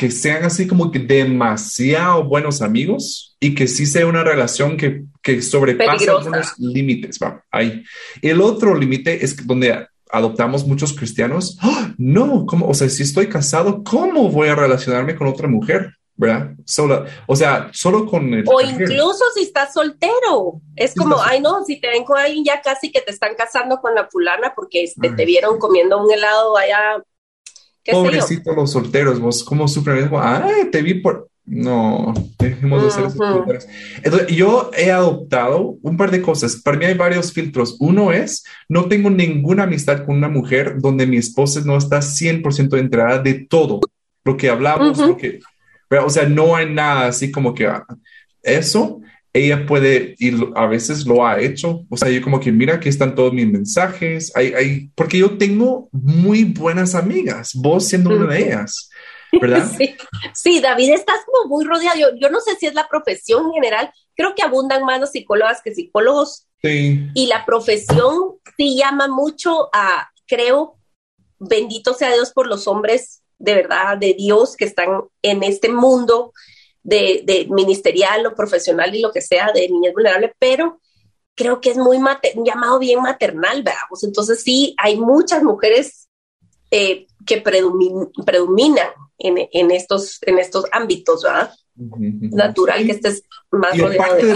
que 0.00 0.10
sean 0.10 0.44
así 0.44 0.66
como 0.66 0.90
que 0.90 0.98
demasiado 0.98 2.24
buenos 2.24 2.62
amigos 2.62 3.36
y 3.38 3.54
que 3.54 3.68
sí 3.68 3.84
sea 3.84 4.06
una 4.06 4.24
relación 4.24 4.78
que, 4.78 5.04
que 5.20 5.42
sobrepase 5.42 6.08
algunos 6.08 6.58
límites. 6.58 7.18
Va, 7.22 7.44
ahí. 7.50 7.84
El 8.22 8.40
otro 8.40 8.74
límite 8.74 9.22
es 9.22 9.46
donde 9.46 9.86
adoptamos 10.10 10.66
muchos 10.66 10.94
cristianos. 10.94 11.58
¡Ah! 11.60 11.92
No, 11.98 12.46
¿cómo? 12.46 12.66
O 12.66 12.72
sea, 12.72 12.88
si 12.88 13.02
estoy 13.02 13.28
casado, 13.28 13.84
¿cómo 13.84 14.30
voy 14.30 14.48
a 14.48 14.54
relacionarme 14.54 15.14
con 15.14 15.26
otra 15.26 15.48
mujer? 15.48 15.92
¿verdad? 16.16 16.52
Solo, 16.64 17.04
o 17.26 17.36
sea, 17.36 17.68
solo 17.74 18.06
con 18.06 18.32
el 18.32 18.44
O 18.46 18.58
incluso 18.62 19.24
si 19.34 19.42
estás 19.42 19.74
soltero. 19.74 20.62
Es 20.76 20.94
como, 20.94 21.16
ay 21.22 21.40
no, 21.40 21.62
si 21.66 21.78
te 21.78 21.88
ven 21.88 22.04
con 22.04 22.18
alguien 22.18 22.42
ya 22.42 22.62
casi 22.62 22.90
que 22.90 23.02
te 23.02 23.10
están 23.10 23.34
casando 23.34 23.82
con 23.82 23.94
la 23.94 24.08
fulana 24.08 24.54
porque 24.56 24.84
este, 24.84 25.10
te 25.10 25.24
vieron 25.26 25.58
comiendo 25.58 26.02
un 26.02 26.10
helado 26.10 26.56
allá. 26.56 27.02
Pobrecitos 27.84 28.54
los 28.56 28.72
solteros, 28.72 29.20
vos 29.20 29.44
cómo 29.44 29.68
sufren. 29.68 30.10
Ay, 30.14 30.70
te 30.70 30.82
vi 30.82 30.94
por... 30.94 31.28
No, 31.46 32.14
dejemos 32.38 32.84
de 32.84 32.90
ser 32.92 33.06
esos 33.06 33.66
Entonces, 34.04 34.28
yo 34.28 34.70
he 34.76 34.92
adoptado 34.92 35.78
un 35.82 35.96
par 35.96 36.12
de 36.12 36.22
cosas. 36.22 36.56
Para 36.56 36.76
mí 36.76 36.84
hay 36.84 36.94
varios 36.94 37.32
filtros. 37.32 37.76
Uno 37.80 38.12
es, 38.12 38.44
no 38.68 38.84
tengo 38.84 39.10
ninguna 39.10 39.64
amistad 39.64 40.04
con 40.04 40.16
una 40.16 40.28
mujer 40.28 40.76
donde 40.78 41.08
mi 41.08 41.16
esposa 41.16 41.60
no 41.64 41.76
está 41.76 41.98
100% 41.98 42.78
entrada 42.78 43.18
de 43.18 43.34
todo 43.34 43.80
lo 44.24 44.36
que 44.36 44.48
hablamos, 44.48 44.98
lo 44.98 45.16
que 45.16 45.40
o 45.98 46.10
sea, 46.10 46.28
no 46.28 46.54
hay 46.54 46.72
nada 46.72 47.06
así 47.08 47.32
como 47.32 47.54
que 47.54 47.66
ah, 47.66 47.84
eso, 48.42 49.00
ella 49.32 49.66
puede 49.66 50.14
ir, 50.18 50.36
a 50.56 50.66
veces 50.66 51.06
lo 51.06 51.26
ha 51.26 51.40
hecho, 51.40 51.84
o 51.88 51.96
sea, 51.96 52.10
yo 52.10 52.20
como 52.22 52.40
que 52.40 52.50
mira, 52.50 52.74
aquí 52.74 52.88
están 52.88 53.14
todos 53.14 53.32
mis 53.32 53.46
mensajes, 53.46 54.32
hay, 54.34 54.52
hay, 54.54 54.90
porque 54.94 55.18
yo 55.18 55.38
tengo 55.38 55.88
muy 55.92 56.44
buenas 56.44 56.94
amigas, 56.94 57.52
vos 57.54 57.86
siendo 57.86 58.10
una 58.10 58.26
de 58.26 58.38
ellas. 58.40 58.90
¿verdad? 59.40 59.70
Sí. 60.34 60.60
David, 60.60 60.92
estás 60.92 61.18
como 61.24 61.48
muy 61.54 61.64
rodeado. 61.64 61.96
Yo, 61.96 62.06
yo, 62.20 62.30
no 62.30 62.40
sé 62.40 62.56
si 62.56 62.66
es 62.66 62.74
la 62.74 62.88
profesión 62.88 63.46
en 63.46 63.52
general. 63.52 63.92
Creo 64.16 64.34
que 64.34 64.42
abundan 64.42 64.84
más 64.84 64.98
los 64.98 65.10
psicólogas 65.10 65.60
que 65.62 65.72
psicólogos. 65.72 66.48
Sí. 66.60 67.08
Y 67.14 67.26
la 67.28 67.46
profesión 67.46 68.38
sí 68.56 68.76
llama 68.76 69.06
mucho 69.06 69.68
a, 69.72 70.10
creo, 70.26 70.78
bendito 71.38 71.94
sea 71.94 72.12
Dios 72.12 72.32
por 72.32 72.48
los 72.48 72.66
hombres 72.66 73.22
de 73.38 73.54
verdad 73.54 73.96
de 73.96 74.14
Dios 74.14 74.56
que 74.56 74.66
están 74.66 75.00
en 75.22 75.42
este 75.42 75.70
mundo 75.70 76.32
de, 76.82 77.46
ministerial 77.50 78.26
o 78.26 78.34
profesional 78.34 78.94
y 78.94 79.00
lo 79.00 79.12
que 79.12 79.20
sea 79.20 79.50
de 79.52 79.68
niñez 79.68 79.92
vulnerable, 79.92 80.34
pero 80.38 80.80
creo 81.34 81.60
que 81.60 81.70
es 81.70 81.76
muy 81.76 81.98
llamado 82.44 82.78
bien 82.78 83.00
maternal, 83.02 83.62
veamos. 83.62 84.04
Entonces 84.04 84.42
sí, 84.42 84.74
hay 84.78 84.96
muchas 84.96 85.42
mujeres 85.42 86.08
eh, 86.70 87.06
que 87.26 87.40
predominan 87.40 88.88
en, 89.18 89.70
estos, 89.70 90.18
en 90.22 90.38
estos 90.38 90.64
ámbitos, 90.72 91.22
¿verdad? 91.22 91.52
Natural 91.74 92.84
que 92.84 92.92
estés 92.92 93.22
más 93.50 93.74
y 93.74 93.82
aparte, 93.82 94.34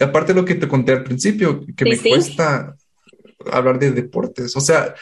aparte 0.00 0.32
de 0.32 0.40
lo 0.40 0.44
que 0.46 0.54
te 0.54 0.68
conté 0.68 0.92
al 0.92 1.04
principio, 1.04 1.64
que 1.76 1.84
me 1.84 1.98
cuesta 1.98 2.76
hablar 3.52 3.78
de 3.78 3.90
deportes. 3.90 4.56
O 4.56 4.60
sea, 4.60 4.94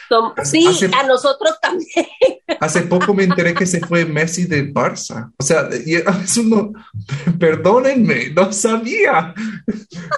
sí, 0.43 0.65
a 0.93 1.03
nosotros 1.03 1.57
también. 1.61 2.07
Hace 2.59 2.81
poco 2.81 3.13
me 3.13 3.23
enteré 3.23 3.53
que 3.53 3.65
se 3.65 3.79
fue 3.81 4.05
Messi 4.05 4.45
de 4.45 4.71
Barça. 4.71 5.31
O 5.37 5.43
sea, 5.43 5.69
eso 6.23 6.43
no, 6.43 6.73
perdónenme, 7.39 8.29
no 8.29 8.51
sabía. 8.51 9.33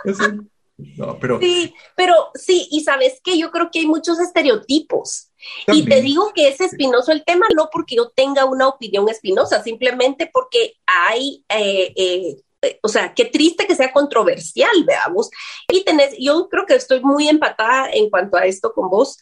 no, 0.98 1.20
pero. 1.20 1.40
Sí, 1.40 1.74
pero 1.96 2.14
sí, 2.34 2.68
y 2.72 2.82
sabes 2.82 3.20
que 3.24 3.38
yo 3.38 3.52
creo 3.52 3.70
que 3.72 3.80
hay 3.80 3.88
muchos 3.88 4.20
estereotipos. 4.20 5.32
Y 5.68 5.86
te 5.86 6.02
digo 6.02 6.32
que 6.34 6.48
es 6.48 6.60
espinoso 6.60 7.12
el 7.12 7.24
tema, 7.24 7.46
no 7.56 7.70
porque 7.72 7.96
yo 7.96 8.10
tenga 8.10 8.46
una 8.46 8.68
opinión 8.68 9.08
espinosa, 9.10 9.62
simplemente 9.62 10.30
porque 10.34 10.74
hay 10.88 11.44
eh, 11.50 11.94
eh, 11.96 12.36
o 12.82 12.88
sea, 12.88 13.14
qué 13.14 13.26
triste 13.26 13.68
que 13.68 13.76
sea 13.76 13.92
controversial, 13.92 14.84
veamos. 14.86 15.30
Y 15.72 15.84
tenés, 15.84 16.16
yo 16.20 16.48
creo 16.50 16.66
que 16.66 16.76
estoy 16.76 17.02
muy 17.02 17.28
empatada 17.28 17.90
en 17.92 18.10
cuanto 18.10 18.38
a 18.38 18.46
esto 18.46 18.74
con 18.74 18.90
vos, 18.90 19.18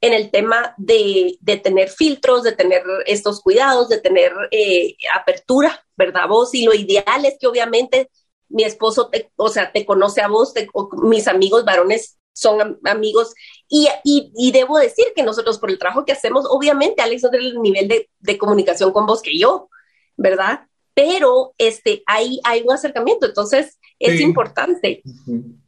en 0.00 0.12
el 0.12 0.30
tema 0.30 0.74
de, 0.78 1.36
de 1.40 1.56
tener 1.58 1.88
filtros, 1.88 2.42
de 2.42 2.52
tener 2.52 2.82
estos 3.06 3.40
cuidados, 3.40 3.88
de 3.88 4.00
tener 4.00 4.32
eh, 4.50 4.96
apertura, 5.14 5.84
¿verdad? 5.96 6.28
Vos, 6.28 6.54
y 6.54 6.64
lo 6.64 6.74
ideal 6.74 7.24
es 7.24 7.36
que 7.38 7.46
obviamente 7.46 8.10
mi 8.48 8.64
esposo, 8.64 9.10
o 9.36 9.48
sea, 9.48 9.72
te 9.72 9.86
conoce 9.86 10.20
a 10.20 10.28
vos, 10.28 10.52
mis 11.04 11.28
amigos 11.28 11.64
varones 11.64 12.18
son 12.34 12.80
amigos 12.84 13.34
y, 13.68 13.88
y, 14.04 14.32
y, 14.36 14.52
debo 14.52 14.78
decir 14.78 15.06
que 15.14 15.22
nosotros 15.22 15.58
por 15.58 15.70
el 15.70 15.78
trabajo 15.78 16.04
que 16.04 16.12
hacemos, 16.12 16.46
obviamente 16.48 17.02
Alex 17.02 17.22
no 17.22 17.30
tiene 17.30 17.46
el 17.46 17.60
nivel 17.60 17.88
de, 17.88 18.10
de 18.20 18.38
comunicación 18.38 18.92
con 18.92 19.06
vos 19.06 19.22
que 19.22 19.38
yo, 19.38 19.68
¿verdad? 20.16 20.66
Pero 20.94 21.54
este, 21.58 22.02
hay, 22.06 22.40
hay 22.44 22.62
un 22.62 22.72
acercamiento, 22.72 23.26
entonces 23.26 23.78
es 23.98 24.20
importante. 24.20 25.02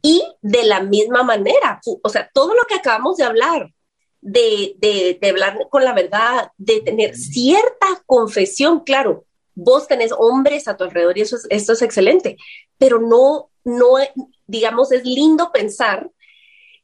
Y 0.01 0.23
de 0.41 0.63
la 0.63 0.81
misma 0.81 1.23
manera, 1.23 1.79
o 2.03 2.09
sea, 2.09 2.29
todo 2.33 2.53
lo 2.53 2.63
que 2.67 2.75
acabamos 2.75 3.17
de 3.17 3.23
hablar, 3.23 3.73
de, 4.21 4.75
de, 4.77 5.17
de 5.19 5.29
hablar 5.29 5.57
con 5.69 5.83
la 5.83 5.93
verdad, 5.93 6.51
de 6.57 6.81
tener 6.81 7.15
cierta 7.15 8.03
confesión, 8.05 8.81
claro, 8.81 9.25
vos 9.55 9.87
tenés 9.87 10.11
hombres 10.17 10.67
a 10.67 10.75
tu 10.75 10.83
alrededor 10.83 11.17
y 11.17 11.21
eso 11.21 11.37
es, 11.37 11.47
esto 11.49 11.73
es 11.73 11.81
excelente, 11.81 12.37
pero 12.77 12.99
no, 12.99 13.49
no, 13.63 13.95
digamos, 14.47 14.91
es 14.91 15.05
lindo 15.05 15.51
pensar 15.51 16.11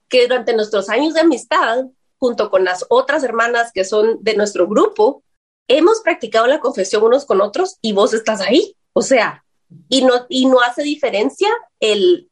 que 0.08 0.24
durante 0.24 0.54
nuestros 0.54 0.90
años 0.90 1.14
de 1.14 1.22
amistad, 1.22 1.86
junto 2.18 2.50
con 2.50 2.64
las 2.64 2.86
otras 2.90 3.24
hermanas 3.24 3.72
que 3.74 3.84
son 3.84 4.18
de 4.22 4.36
nuestro 4.36 4.68
grupo, 4.68 5.24
hemos 5.68 6.02
practicado 6.02 6.48
la 6.48 6.60
confesión 6.60 7.04
unos 7.04 7.26
con 7.26 7.42
otros 7.42 7.78
y 7.82 7.94
vos 7.94 8.14
estás 8.14 8.42
ahí. 8.42 8.76
O 8.94 9.02
sea, 9.02 9.44
y 9.90 10.04
no, 10.04 10.26
y 10.30 10.46
no 10.46 10.62
hace 10.62 10.84
diferencia 10.84 11.50
el, 11.80 12.30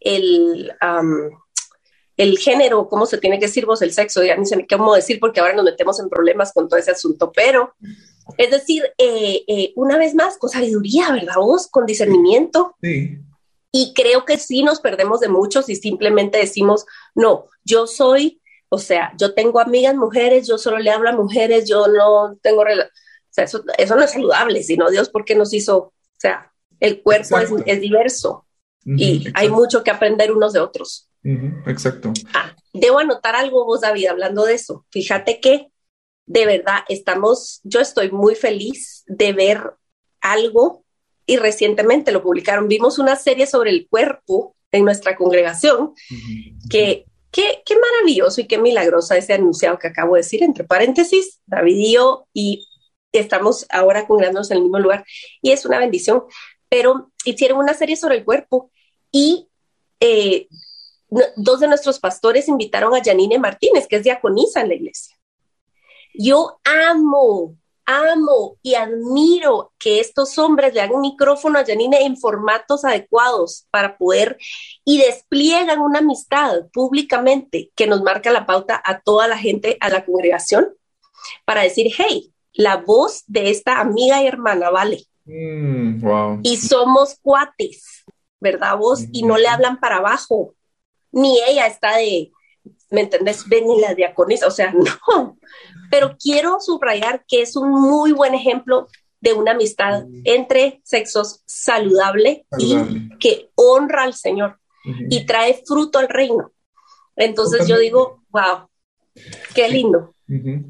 el, 0.00 0.72
el 2.16 2.38
género, 2.38 2.88
cómo 2.88 3.06
se 3.06 3.18
tiene 3.18 3.38
que 3.38 3.46
decir 3.46 3.66
vos, 3.66 3.82
el 3.82 3.92
sexo, 3.92 4.24
ya 4.24 4.36
ni 4.36 4.46
sé 4.46 4.66
cómo 4.68 4.94
decir 4.94 5.20
porque 5.20 5.40
ahora 5.40 5.54
nos 5.54 5.64
metemos 5.64 6.00
en 6.00 6.08
problemas 6.08 6.52
con 6.52 6.68
todo 6.68 6.78
ese 6.78 6.90
asunto, 6.90 7.32
pero 7.34 7.74
es 8.36 8.50
decir, 8.50 8.82
eh, 8.98 9.44
eh, 9.46 9.72
una 9.76 9.96
vez 9.96 10.14
más, 10.14 10.36
con 10.36 10.50
sabiduría, 10.50 11.10
¿verdad 11.12 11.36
vos? 11.36 11.68
Con 11.68 11.86
discernimiento. 11.86 12.76
Sí. 12.82 13.18
Y 13.70 13.92
creo 13.94 14.24
que 14.24 14.38
sí 14.38 14.62
nos 14.62 14.80
perdemos 14.80 15.20
de 15.20 15.28
muchos 15.28 15.68
y 15.68 15.76
simplemente 15.76 16.38
decimos, 16.38 16.86
no, 17.14 17.46
yo 17.64 17.86
soy, 17.86 18.40
o 18.68 18.78
sea, 18.78 19.12
yo 19.18 19.34
tengo 19.34 19.60
amigas 19.60 19.94
mujeres, 19.94 20.46
yo 20.46 20.58
solo 20.58 20.78
le 20.78 20.90
hablo 20.90 21.08
a 21.08 21.12
mujeres, 21.12 21.68
yo 21.68 21.86
no 21.88 22.36
tengo... 22.42 22.62
O 22.62 23.30
sea, 23.30 23.44
eso, 23.44 23.62
eso 23.76 23.96
no 23.96 24.02
es 24.02 24.10
saludable, 24.10 24.62
sino 24.62 24.90
Dios, 24.90 25.10
¿por 25.10 25.24
qué 25.24 25.34
nos 25.34 25.52
hizo? 25.52 25.78
O 25.78 25.92
sea, 26.18 26.52
el 26.80 27.02
cuerpo 27.02 27.38
es, 27.38 27.50
es, 27.66 27.80
diverso 27.80 28.46
y 28.84 29.28
hay 29.34 29.48
mucho 29.48 29.82
que 29.82 29.90
aprender 29.90 30.32
unos 30.32 30.52
de 30.52 30.60
otros. 30.60 31.10
exacto. 31.66 32.12
Ah, 32.34 32.54
debo 32.72 32.98
anotar 32.98 33.36
algo 33.36 33.64
vos, 33.64 33.82
David, 33.82 34.06
hablando 34.06 34.44
de 34.44 34.54
eso. 34.54 34.86
Fíjate 34.90 35.40
que 35.40 35.70
de 36.26 36.46
verdad 36.46 36.80
estamos, 36.88 37.60
yo 37.64 37.80
estoy 37.80 38.10
muy 38.10 38.34
feliz 38.34 39.02
de 39.06 39.32
ver 39.32 39.72
algo 40.20 40.84
y 41.26 41.36
recientemente 41.36 42.12
lo 42.12 42.22
publicaron. 42.22 42.68
Vimos 42.68 42.98
una 42.98 43.16
serie 43.16 43.46
sobre 43.46 43.70
el 43.70 43.88
cuerpo 43.88 44.54
en 44.72 44.84
nuestra 44.84 45.16
congregación 45.16 45.94
que 46.70 47.06
qué, 47.30 47.62
qué 47.64 47.74
maravilloso 47.78 48.40
y 48.40 48.46
qué 48.46 48.58
milagrosa 48.58 49.16
ese 49.16 49.34
anunciado 49.34 49.78
que 49.78 49.88
acabo 49.88 50.14
de 50.14 50.20
decir, 50.20 50.42
entre 50.42 50.64
paréntesis, 50.64 51.40
David 51.46 51.76
y 51.76 51.92
yo, 51.94 52.26
y 52.32 52.68
estamos 53.12 53.66
ahora 53.70 54.06
congregándonos 54.06 54.50
en 54.50 54.58
el 54.58 54.62
mismo 54.64 54.78
lugar 54.78 55.04
y 55.42 55.52
es 55.52 55.64
una 55.64 55.78
bendición. 55.78 56.24
Pero 56.68 57.10
hicieron 57.24 57.58
una 57.58 57.74
serie 57.74 57.96
sobre 57.96 58.16
el 58.16 58.24
cuerpo 58.24 58.70
y 59.10 59.48
eh, 60.00 60.48
dos 61.36 61.60
de 61.60 61.68
nuestros 61.68 61.98
pastores 61.98 62.48
invitaron 62.48 62.94
a 62.94 63.02
Janine 63.02 63.38
Martínez, 63.38 63.86
que 63.86 63.96
es 63.96 64.04
diaconisa 64.04 64.60
en 64.60 64.68
la 64.68 64.74
iglesia. 64.74 65.16
Yo 66.14 66.58
amo, 66.64 67.56
amo 67.88 68.58
y 68.62 68.74
admiro 68.74 69.72
que 69.78 69.98
estos 69.98 70.36
hombres 70.36 70.74
le 70.74 70.82
hagan 70.82 70.96
un 70.96 71.00
micrófono 71.00 71.58
a 71.58 71.64
Janine 71.64 72.04
en 72.04 72.18
formatos 72.18 72.84
adecuados 72.84 73.66
para 73.70 73.96
poder 73.96 74.36
y 74.84 74.98
despliegan 74.98 75.80
una 75.80 76.00
amistad 76.00 76.68
públicamente 76.70 77.72
que 77.74 77.86
nos 77.86 78.02
marca 78.02 78.30
la 78.30 78.44
pauta 78.44 78.80
a 78.84 79.00
toda 79.00 79.26
la 79.26 79.38
gente, 79.38 79.78
a 79.80 79.88
la 79.88 80.04
congregación, 80.04 80.68
para 81.46 81.62
decir, 81.62 81.90
hey, 81.96 82.30
la 82.52 82.76
voz 82.76 83.24
de 83.26 83.48
esta 83.48 83.80
amiga 83.80 84.22
y 84.22 84.26
hermana 84.26 84.68
vale. 84.68 85.04
Mm, 85.24 86.00
wow. 86.02 86.40
Y 86.42 86.58
somos 86.58 87.16
cuates, 87.22 88.04
¿verdad 88.38 88.76
vos? 88.76 89.04
Y 89.12 89.22
no 89.22 89.38
le 89.38 89.48
hablan 89.48 89.80
para 89.80 89.96
abajo, 89.96 90.54
ni 91.10 91.40
ella 91.48 91.66
está 91.66 91.96
de, 91.96 92.32
¿me 92.90 93.00
entendés? 93.00 93.48
Ven 93.48 93.70
y 93.70 93.80
la 93.80 93.94
diaconisa, 93.94 94.46
o 94.46 94.50
sea, 94.50 94.72
no. 95.08 95.38
Pero 95.90 96.16
quiero 96.18 96.58
subrayar 96.60 97.24
que 97.26 97.42
es 97.42 97.56
un 97.56 97.70
muy 97.70 98.12
buen 98.12 98.34
ejemplo 98.34 98.88
de 99.20 99.32
una 99.32 99.52
amistad 99.52 100.04
entre 100.24 100.80
sexos 100.84 101.42
saludable, 101.46 102.46
y 102.58 103.08
que 103.18 103.50
honra 103.54 104.04
al 104.04 104.14
Señor 104.14 104.58
y 105.10 105.26
trae 105.26 105.62
fruto 105.66 105.98
al 105.98 106.08
reino. 106.08 106.52
Entonces 107.16 107.66
yo 107.66 107.78
digo, 107.78 108.22
wow, 108.30 108.68
qué 109.54 109.68
lindo. 109.68 110.14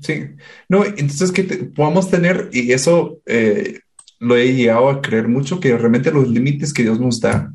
Sí, 0.00 0.24
no, 0.68 0.84
entonces 0.84 1.32
que 1.32 1.42
podamos 1.42 2.10
tener, 2.10 2.48
y 2.52 2.72
eso 2.72 3.18
eh, 3.26 3.80
lo 4.18 4.36
he 4.36 4.54
llegado 4.54 4.88
a 4.88 5.02
creer 5.02 5.28
mucho, 5.28 5.60
que 5.60 5.76
realmente 5.76 6.10
los 6.10 6.28
límites 6.28 6.72
que 6.72 6.82
Dios 6.82 6.98
nos 6.98 7.20
da, 7.20 7.52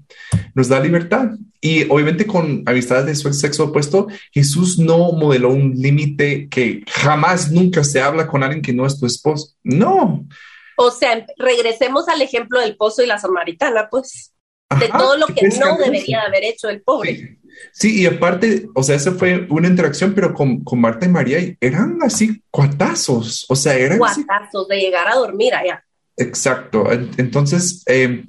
nos 0.54 0.68
da 0.68 0.80
libertad. 0.80 1.32
Y 1.66 1.90
obviamente 1.90 2.28
con 2.28 2.62
amistades 2.66 3.06
de 3.06 3.16
su 3.16 3.32
sexo 3.34 3.64
opuesto, 3.64 4.08
Jesús 4.34 4.78
no 4.78 5.14
modeló 5.14 5.50
un 5.50 5.74
límite 5.74 6.50
que 6.50 6.84
jamás, 6.90 7.52
nunca 7.52 7.86
se 7.86 8.02
habla 8.02 8.28
con 8.28 8.44
alguien 8.44 8.62
que 8.62 8.74
no 8.74 8.86
es 8.86 9.00
tu 9.00 9.06
esposo. 9.06 9.54
No. 9.64 10.28
O 10.76 10.92
sea, 10.92 11.26
regresemos 11.38 12.10
al 12.10 12.22
ejemplo 12.22 12.60
del 12.60 12.76
pozo 12.76 13.02
y 13.02 13.08
la 13.08 13.18
samaritana, 13.18 13.88
pues, 13.90 14.34
de 14.78 14.90
todo 14.90 15.16
lo 15.16 15.28
que 15.28 15.48
no 15.48 15.78
debería 15.78 16.24
haber 16.24 16.44
hecho 16.44 16.68
el 16.68 16.82
pobre. 16.82 17.40
Sí. 17.72 18.02
y 18.02 18.06
aparte, 18.08 18.68
o 18.76 18.84
sea, 18.84 18.98
esa 18.98 19.14
fue 19.14 19.48
una 19.50 19.70
interacción, 19.70 20.14
pero 20.14 20.34
con, 20.34 20.66
con 20.66 20.82
Marta 20.82 21.06
y 21.06 21.10
María 21.10 21.40
eran 21.62 21.98
así 22.02 22.44
cuatazos, 22.52 23.46
o 23.48 23.56
sea, 23.56 23.76
eran 23.76 24.00
cuatazos 24.00 24.68
de 24.68 24.82
llegar 24.82 25.08
a 25.08 25.16
dormir 25.16 25.56
allá. 25.56 25.82
Exacto. 26.18 26.92
Entonces, 26.92 27.84
eh, 27.86 28.26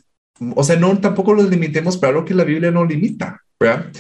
o 0.55 0.65
sea, 0.65 0.77
no 0.77 0.99
tampoco 1.01 1.35
los 1.35 1.49
limitemos 1.49 1.97
para 1.97 2.13
lo 2.13 2.25
que 2.25 2.35
la 2.35 2.45
Biblia 2.45 2.71
no 2.71 2.85
limita, 2.85 3.43
¿verdad? 3.59 3.93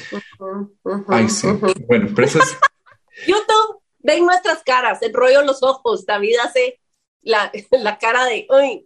Ay, 1.09 1.29
sí. 1.29 1.49
Bueno, 1.87 2.09
pero 2.14 2.27
eso 2.27 2.38
es... 2.40 2.57
YouTube, 3.27 3.83
ven 4.01 4.27
nuestras 4.27 4.62
caras, 4.64 5.01
enrollo 5.03 5.42
los 5.42 5.62
ojos, 5.62 6.05
David 6.07 6.37
hace 6.44 6.81
la, 7.23 7.53
la 7.70 7.99
cara 7.99 8.25
de... 8.25 8.47
Uy. 8.51 8.83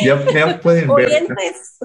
Ya, 0.00 0.60
pueden 0.60 0.88
oyentes, 0.88 1.78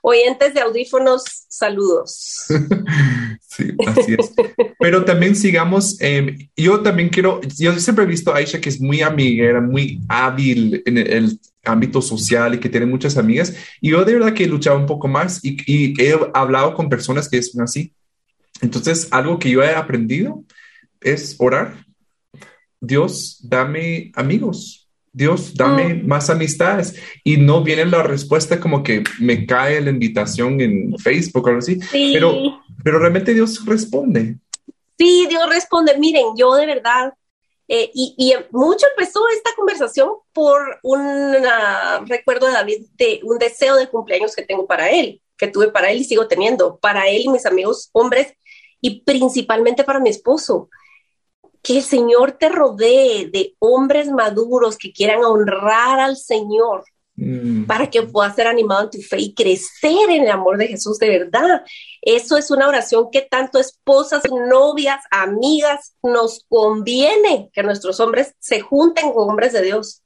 Oyentes 0.00 0.54
de 0.54 0.60
audífonos, 0.60 1.24
saludos. 1.48 2.46
sí, 3.40 3.72
así 3.86 4.14
es. 4.16 4.32
Pero 4.78 5.04
también 5.04 5.34
sigamos, 5.34 6.00
em, 6.00 6.36
yo 6.56 6.80
también 6.82 7.08
quiero, 7.08 7.40
yo 7.56 7.72
siempre 7.78 8.04
he 8.04 8.08
visto 8.08 8.32
a 8.32 8.36
Aisha 8.36 8.60
que 8.60 8.68
es 8.68 8.80
muy 8.80 9.02
amiguera, 9.02 9.60
muy 9.60 10.00
hábil 10.08 10.82
en 10.86 10.98
el, 10.98 11.40
ámbito 11.68 12.02
social 12.02 12.54
y 12.54 12.58
que 12.58 12.68
tiene 12.68 12.86
muchas 12.86 13.16
amigas. 13.16 13.54
Y 13.80 13.90
yo 13.90 14.04
de 14.04 14.14
verdad 14.14 14.34
que 14.34 14.44
he 14.44 14.48
luchado 14.48 14.78
un 14.78 14.86
poco 14.86 15.08
más 15.08 15.44
y, 15.44 15.56
y 15.66 16.02
he 16.02 16.18
hablado 16.34 16.74
con 16.74 16.88
personas 16.88 17.28
que 17.28 17.42
son 17.42 17.62
así. 17.62 17.92
Entonces, 18.60 19.08
algo 19.10 19.38
que 19.38 19.50
yo 19.50 19.62
he 19.62 19.74
aprendido 19.74 20.44
es 21.00 21.36
orar. 21.38 21.84
Dios, 22.80 23.38
dame 23.42 24.12
amigos 24.14 24.88
Dios, 25.18 25.54
dame 25.54 25.94
mm. 25.94 26.06
más 26.06 26.30
amistades. 26.30 26.94
Y 27.24 27.38
no 27.38 27.62
viene 27.62 27.84
la 27.86 28.02
respuesta 28.02 28.60
como 28.60 28.82
que 28.82 29.02
me 29.18 29.46
cae 29.46 29.80
la 29.80 29.90
invitación 29.90 30.60
en 30.60 30.96
Facebook 30.98 31.44
o 31.44 31.48
algo 31.48 31.58
así. 31.58 31.78
Pero, 31.90 32.62
pero 32.84 33.00
realmente 33.00 33.34
Dios 33.34 33.64
responde. 33.66 34.36
Sí, 34.96 35.26
Dios 35.28 35.48
responde. 35.48 35.98
Miren, 35.98 36.26
yo 36.36 36.54
de 36.54 36.66
verdad, 36.66 37.12
eh, 37.68 37.90
y, 37.92 38.34
mucho 38.50 38.86
empezó 38.88 39.28
esta 39.28 39.50
conversación 39.54 40.10
por 40.32 40.80
un 40.82 41.36
recuerdo 42.06 42.46
de 42.46 42.52
David 42.52 42.86
de 42.96 43.20
un 43.22 43.38
deseo 43.38 43.76
de 43.76 43.88
cumpleaños 43.88 44.34
que 44.34 44.42
tengo 44.42 44.66
para 44.66 44.90
él, 44.90 45.20
que 45.36 45.48
tuve 45.48 45.68
para 45.70 45.90
él 45.90 45.98
y 45.98 46.04
sigo 46.04 46.26
teniendo, 46.26 46.78
para 46.78 47.08
él 47.08 47.22
y 47.22 47.28
mis 47.28 47.44
amigos 47.44 47.90
hombres, 47.92 48.34
y 48.80 49.02
principalmente 49.02 49.84
para 49.84 50.00
mi 50.00 50.08
esposo. 50.08 50.70
Que 51.62 51.76
el 51.76 51.82
Señor 51.82 52.32
te 52.32 52.48
rodee 52.48 53.28
de 53.30 53.54
hombres 53.58 54.08
maduros 54.08 54.78
que 54.78 54.92
quieran 54.92 55.24
honrar 55.24 56.00
al 56.00 56.16
Señor 56.16 56.84
mm. 57.18 57.64
para 57.66 57.90
que 57.90 58.02
puedas 58.02 58.34
ser 58.34 58.46
animado 58.46 58.84
en 58.84 58.90
tu 58.90 58.98
fe 59.00 59.18
y 59.20 59.34
crecer 59.34 60.08
en 60.08 60.22
el 60.22 60.30
amor 60.30 60.56
de 60.56 60.68
Jesús 60.68 60.98
de 60.98 61.08
verdad. 61.08 61.62
Eso 62.00 62.36
es 62.36 62.50
una 62.50 62.68
oración 62.68 63.10
que 63.10 63.22
tanto 63.22 63.58
esposas, 63.58 64.22
novias, 64.48 65.02
amigas 65.10 65.94
nos 66.02 66.46
conviene 66.48 67.50
que 67.52 67.62
nuestros 67.62 68.00
hombres 68.00 68.34
se 68.38 68.60
junten 68.60 69.12
con 69.12 69.28
hombres 69.28 69.52
de 69.52 69.62
Dios. 69.62 70.02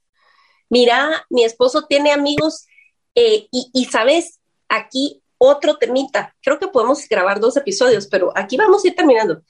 Mira, 0.68 1.26
mi 1.30 1.44
esposo 1.44 1.86
tiene 1.86 2.12
amigos 2.12 2.66
eh, 3.14 3.46
y, 3.52 3.70
y 3.74 3.84
sabes, 3.84 4.40
aquí 4.68 5.22
otro 5.38 5.76
temita. 5.76 6.34
Creo 6.40 6.58
que 6.58 6.68
podemos 6.68 7.06
grabar 7.08 7.40
dos 7.40 7.56
episodios, 7.56 8.06
pero 8.06 8.32
aquí 8.34 8.56
vamos 8.56 8.84
a 8.84 8.88
ir 8.88 8.94
terminando 8.94 9.42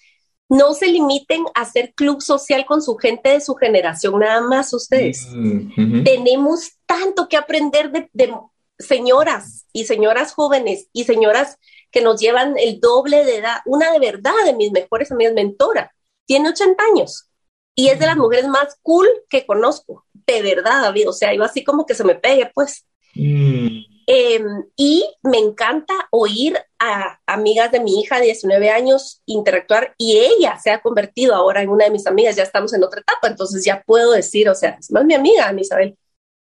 no 0.49 0.75
se 0.75 0.87
limiten 0.89 1.45
a 1.55 1.63
hacer 1.63 1.95
club 1.95 2.21
social 2.21 2.67
con 2.67 2.83
su 2.83 2.97
gente 2.97 3.31
de 3.31 3.41
su 3.41 3.55
generación, 3.55 4.19
nada 4.21 4.41
más 4.43 4.73
ustedes. 4.75 5.27
Mm, 5.33 6.05
Tenemos 6.05 6.73
tanto 6.87 7.29
que 7.29 7.37
aprender 7.37 7.91
de, 7.91 8.35
señoras 8.79 9.67
y 9.73 9.85
señoras 9.85 10.35
jóvenes 10.35 10.89
y 10.93 11.05
señoras 11.05 11.59
que 11.91 12.03
nos 12.03 12.21
llevan 12.21 12.55
el 12.59 12.81
doble 12.81 13.25
de 13.25 13.37
edad. 13.37 13.59
Una 13.65 13.93
de 13.93 13.99
verdad 13.99 14.33
de 14.45 14.55
mis 14.55 14.73
mejores 14.73 15.11
amigas, 15.11 15.35
mentora, 15.35 15.95
tiene 16.27 16.51
80 16.51 16.83
años 16.85 17.29
y 17.75 17.89
es 17.89 17.99
de 17.99 18.07
las 18.07 18.17
mujeres 18.17 18.49
más 18.49 18.77
cool 18.83 19.07
que 19.29 19.47
conozco. 19.47 20.07
De 20.27 20.43
verdad, 20.43 20.83
David. 20.83 21.09
O 21.09 21.13
sea, 21.13 21.35
yo 21.35 21.43
así 21.45 21.65
como 21.65 21.87
que 21.87 21.95
se 21.95 22.05
me 22.05 22.15
pegue, 22.15 22.51
pues. 22.55 22.87
Mm. 23.15 23.85
Em, 24.07 24.65
y 24.77 25.05
me 25.23 25.39
encanta 25.39 25.95
oír 26.11 26.59
a 26.85 27.21
amigas 27.27 27.71
de 27.71 27.79
mi 27.79 28.01
hija 28.01 28.19
de 28.19 28.27
19 28.27 28.71
años 28.71 29.23
interactuar 29.25 29.95
y 29.99 30.19
ella 30.19 30.59
se 30.61 30.73
ha 30.73 30.83
convertido 30.83 31.35
ahora 31.35 31.63
en 31.63 31.69
una 31.69 31.85
de 31.85 31.93
mis 31.93 32.09
amigas, 32.09 32.35
ya 32.35 32.43
estamos 32.43 32.75
en 32.75 32.83
otra 32.83 33.01
etapa, 33.01 33.29
entonces 33.29 33.65
ya 33.65 33.85
puedo 33.87 34.11
decir, 34.11 34.49
o 34.49 34.55
sea, 34.55 34.77
es 34.81 34.91
más 34.91 35.05
mi 35.05 35.15
amiga, 35.15 35.55
Isabel, 35.57 35.97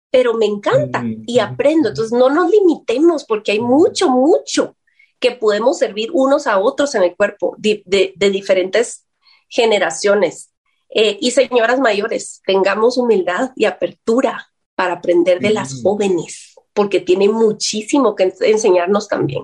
pero 0.10 0.34
me 0.34 0.47
encanta 0.47 1.04
y 1.27 1.38
aprendo, 1.38 1.89
entonces 1.89 2.12
no 2.12 2.32
nos 2.32 2.49
limitemos 2.49 3.23
porque 3.23 3.51
hay 3.51 3.60
mucho, 3.60 4.10
mucho 4.10 4.75
que 5.19 5.32
podemos 5.32 5.77
servir 5.77 6.10
unos 6.12 6.47
a 6.47 6.58
otros 6.58 6.95
en 6.95 7.04
el 7.04 7.15
cuerpo 7.15 7.56
de, 7.60 7.84
de, 7.86 8.30
diferentes 8.32 9.06
generaciones. 9.47 10.51
Eh, 10.89 11.17
y 11.21 11.32
señoras 11.32 11.80
mayores, 11.80 12.41
tengamos 12.47 12.97
humildad 12.97 13.51
y 13.56 13.65
apertura 13.65 14.51
para 14.73 14.95
aprender 14.95 15.39
de 15.39 15.51
las 15.51 15.84
jóvenes 15.84 16.51
porque 16.82 17.00
tiene 17.00 17.30
muchísimo 17.30 18.15
que 18.15 18.34
enseñarnos 18.39 19.08
también. 19.08 19.44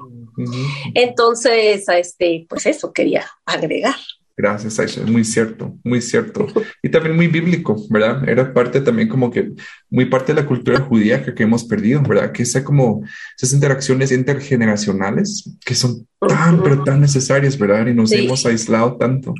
Entonces, 0.95 1.87
este, 1.87 2.47
pues 2.49 2.65
eso 2.65 2.91
quería 2.91 3.27
agregar. 3.45 3.93
Gracias, 4.35 4.79
Aisha. 4.79 5.03
Muy 5.03 5.23
cierto, 5.23 5.77
muy 5.83 6.01
cierto. 6.01 6.47
Y 6.81 6.89
también 6.89 7.15
muy 7.15 7.27
bíblico, 7.27 7.75
¿verdad? 7.91 8.27
Era 8.27 8.51
parte 8.51 8.81
también 8.81 9.07
como 9.07 9.29
que 9.29 9.51
muy 9.91 10.05
parte 10.05 10.33
de 10.33 10.41
la 10.41 10.47
cultura 10.47 10.79
judía 10.79 11.23
que, 11.23 11.43
hemos 11.43 11.63
perdido, 11.63 12.01
¿verdad? 12.01 12.31
Que 12.31 12.43
sea 12.43 12.63
como 12.63 13.03
esas 13.37 13.53
interacciones 13.53 14.11
intergeneracionales 14.11 15.47
que 15.63 15.75
son 15.75 16.07
tan, 16.27 16.63
pero 16.63 16.83
tan 16.83 17.01
necesarias, 17.01 17.55
¿verdad? 17.55 17.85
Y 17.85 17.93
nos 17.93 18.11
hemos 18.13 18.47
aislado 18.47 18.97
tanto 18.97 19.35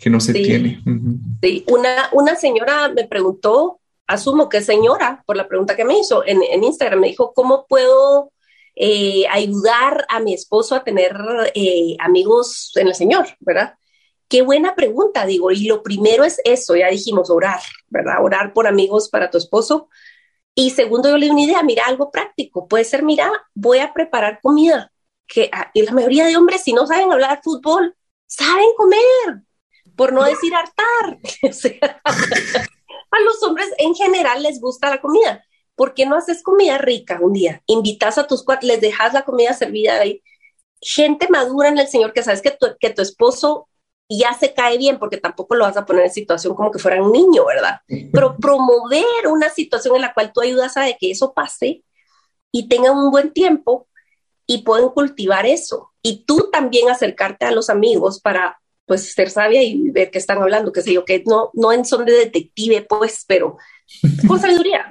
que 0.00 0.10
no 0.10 0.18
se 0.18 0.32
tiene. 0.32 0.82
Sí, 1.40 1.64
una, 1.68 2.08
una 2.10 2.34
señora 2.34 2.92
me 2.92 3.06
preguntó, 3.06 3.78
asumo 4.06 4.48
que 4.48 4.60
señora, 4.60 5.22
por 5.26 5.36
la 5.36 5.48
pregunta 5.48 5.76
que 5.76 5.84
me 5.84 5.98
hizo 5.98 6.24
en, 6.26 6.42
en 6.42 6.64
Instagram, 6.64 7.00
me 7.00 7.08
dijo, 7.08 7.32
¿cómo 7.34 7.66
puedo 7.66 8.32
eh, 8.78 9.26
ayudar 9.30 10.04
a 10.10 10.20
mi 10.20 10.34
esposo 10.34 10.74
a 10.74 10.84
tener 10.84 11.16
eh, 11.54 11.96
amigos 11.98 12.72
en 12.76 12.88
el 12.88 12.94
Señor, 12.94 13.26
¿verdad? 13.40 13.74
Qué 14.28 14.42
buena 14.42 14.74
pregunta, 14.74 15.24
digo, 15.24 15.50
y 15.50 15.66
lo 15.66 15.82
primero 15.82 16.24
es 16.24 16.42
eso, 16.44 16.76
ya 16.76 16.88
dijimos, 16.88 17.30
orar, 17.30 17.60
¿verdad? 17.88 18.22
Orar 18.22 18.52
por 18.52 18.66
amigos 18.66 19.08
para 19.08 19.30
tu 19.30 19.38
esposo. 19.38 19.88
Y 20.54 20.70
segundo, 20.70 21.08
yo 21.08 21.16
le 21.16 21.26
di 21.26 21.32
una 21.32 21.42
idea, 21.42 21.62
mira, 21.62 21.84
algo 21.86 22.10
práctico, 22.10 22.68
puede 22.68 22.84
ser, 22.84 23.02
mira, 23.02 23.30
voy 23.54 23.78
a 23.78 23.94
preparar 23.94 24.40
comida, 24.42 24.92
que 25.26 25.48
ah, 25.52 25.70
y 25.72 25.82
la 25.82 25.92
mayoría 25.92 26.26
de 26.26 26.36
hombres, 26.36 26.62
si 26.62 26.74
no 26.74 26.86
saben 26.86 27.10
hablar 27.10 27.40
fútbol, 27.42 27.96
saben 28.26 28.68
comer, 28.76 29.42
por 29.96 30.12
no 30.12 30.22
decir 30.24 30.52
hartar. 30.54 31.18
a 33.16 33.24
los 33.24 33.42
hombres 33.42 33.68
en 33.78 33.94
general 33.94 34.42
les 34.42 34.60
gusta 34.60 34.90
la 34.90 35.00
comida. 35.00 35.44
¿Por 35.74 35.94
qué 35.94 36.06
no 36.06 36.16
haces 36.16 36.42
comida 36.42 36.78
rica 36.78 37.18
un 37.20 37.32
día? 37.32 37.62
Invitas 37.66 38.18
a 38.18 38.26
tus 38.26 38.42
cuatro, 38.42 38.66
les 38.66 38.80
dejas 38.80 39.12
la 39.12 39.22
comida 39.22 39.52
servida 39.52 40.00
ahí. 40.00 40.22
Gente 40.80 41.28
madura 41.28 41.68
en 41.68 41.78
el 41.78 41.88
Señor 41.88 42.12
que 42.12 42.22
sabes 42.22 42.42
que 42.42 42.50
tu, 42.50 42.66
que 42.78 42.90
tu 42.90 43.02
esposo 43.02 43.68
ya 44.08 44.32
se 44.34 44.54
cae 44.54 44.78
bien, 44.78 44.98
porque 44.98 45.16
tampoco 45.16 45.54
lo 45.54 45.64
vas 45.64 45.76
a 45.76 45.84
poner 45.84 46.04
en 46.04 46.12
situación 46.12 46.54
como 46.54 46.70
que 46.70 46.78
fuera 46.78 47.02
un 47.02 47.12
niño, 47.12 47.44
¿verdad? 47.44 47.80
Pero 48.12 48.36
promover 48.36 49.04
una 49.28 49.50
situación 49.50 49.96
en 49.96 50.02
la 50.02 50.14
cual 50.14 50.32
tú 50.32 50.40
ayudas 50.40 50.76
a 50.76 50.86
que 50.92 51.10
eso 51.10 51.34
pase 51.34 51.82
y 52.52 52.68
tengan 52.68 52.96
un 52.96 53.10
buen 53.10 53.32
tiempo 53.32 53.88
y 54.46 54.62
pueden 54.62 54.90
cultivar 54.90 55.44
eso. 55.44 55.92
Y 56.02 56.24
tú 56.24 56.50
también 56.52 56.88
acercarte 56.88 57.46
a 57.46 57.50
los 57.50 57.68
amigos 57.68 58.20
para 58.20 58.60
pues 58.86 59.12
ser 59.12 59.30
sabia 59.30 59.62
y 59.62 59.90
ver 59.90 60.10
qué 60.10 60.18
están 60.18 60.38
hablando, 60.38 60.72
que 60.72 60.82
sé 60.82 60.92
yo, 60.92 61.04
que 61.04 61.22
no, 61.26 61.50
no 61.54 61.72
en 61.72 61.84
son 61.84 62.04
de 62.04 62.12
detective, 62.12 62.86
pues, 62.88 63.24
pero 63.26 63.58
con 64.28 64.40
sabiduría. 64.40 64.90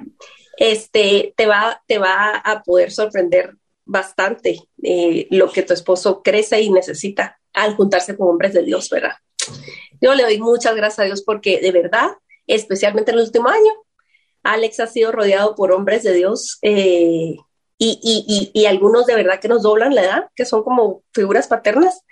Este, 0.58 1.34
te 1.36 1.46
va, 1.46 1.82
te 1.86 1.98
va 1.98 2.36
a 2.36 2.62
poder 2.62 2.90
sorprender 2.90 3.56
bastante 3.84 4.60
eh, 4.82 5.26
lo 5.30 5.50
que 5.50 5.62
tu 5.62 5.72
esposo 5.72 6.22
crece 6.22 6.60
y 6.60 6.70
necesita 6.70 7.38
al 7.52 7.74
juntarse 7.74 8.16
con 8.16 8.28
hombres 8.28 8.52
de 8.52 8.62
Dios, 8.62 8.88
¿verdad? 8.90 9.16
Yo 10.00 10.14
le 10.14 10.24
doy 10.24 10.38
muchas 10.38 10.74
gracias 10.74 10.98
a 10.98 11.04
Dios 11.04 11.22
porque 11.22 11.60
de 11.60 11.72
verdad, 11.72 12.10
especialmente 12.46 13.12
en 13.12 13.18
el 13.18 13.24
último 13.24 13.48
año, 13.48 13.72
Alex 14.42 14.80
ha 14.80 14.86
sido 14.86 15.12
rodeado 15.12 15.54
por 15.54 15.72
hombres 15.72 16.02
de 16.02 16.12
Dios 16.14 16.58
eh, 16.62 17.36
y, 17.78 18.00
y, 18.02 18.50
y, 18.54 18.66
algunos 18.66 19.04
de 19.06 19.14
verdad 19.14 19.38
que 19.38 19.48
nos 19.48 19.62
doblan 19.62 19.94
la 19.94 20.02
edad, 20.02 20.28
que 20.34 20.46
son 20.46 20.62
como 20.62 21.02
figuras 21.12 21.46
paternas, 21.46 22.04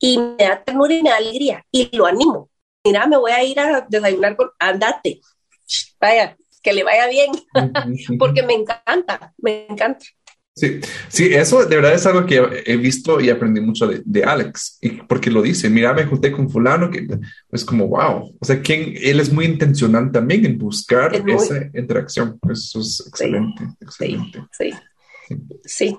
y 0.00 0.18
me 0.18 0.36
da 0.38 0.64
ternura 0.64 0.94
y 0.94 1.02
me 1.02 1.10
da 1.10 1.16
alegría, 1.16 1.64
y 1.70 1.94
lo 1.96 2.06
animo. 2.06 2.50
Mira, 2.84 3.06
me 3.06 3.18
voy 3.18 3.30
a 3.32 3.44
ir 3.44 3.60
a 3.60 3.86
desayunar 3.88 4.34
con, 4.36 4.48
andate, 4.58 5.20
vaya, 6.00 6.36
que 6.62 6.72
le 6.72 6.82
vaya 6.82 7.06
bien, 7.08 7.30
porque 8.18 8.42
me 8.42 8.54
encanta, 8.54 9.32
me 9.38 9.66
encanta. 9.68 10.04
Sí, 10.56 10.80
sí, 11.08 11.32
eso 11.32 11.64
de 11.64 11.76
verdad 11.76 11.94
es 11.94 12.04
algo 12.06 12.26
que 12.26 12.62
he 12.66 12.76
visto 12.76 13.20
y 13.20 13.30
aprendí 13.30 13.60
mucho 13.60 13.86
de, 13.86 14.24
Alex, 14.24 14.78
y 14.80 14.90
porque 15.02 15.30
lo 15.30 15.42
dice, 15.42 15.70
mira, 15.70 15.94
me 15.94 16.04
junté 16.04 16.32
con 16.32 16.50
fulano, 16.50 16.90
que 16.90 17.06
es 17.52 17.64
como, 17.64 17.86
wow, 17.86 18.36
o 18.38 18.44
sea, 18.44 18.60
quien, 18.60 18.94
él 19.00 19.20
es 19.20 19.32
muy 19.32 19.44
intencional 19.44 20.10
también 20.10 20.44
en 20.44 20.58
buscar 20.58 21.14
esa 21.14 21.70
interacción, 21.72 22.38
eso 22.50 22.80
es 22.80 23.06
excelente, 23.06 23.64
excelente. 23.80 24.44
Sí, 24.50 24.72
sí, 25.64 25.96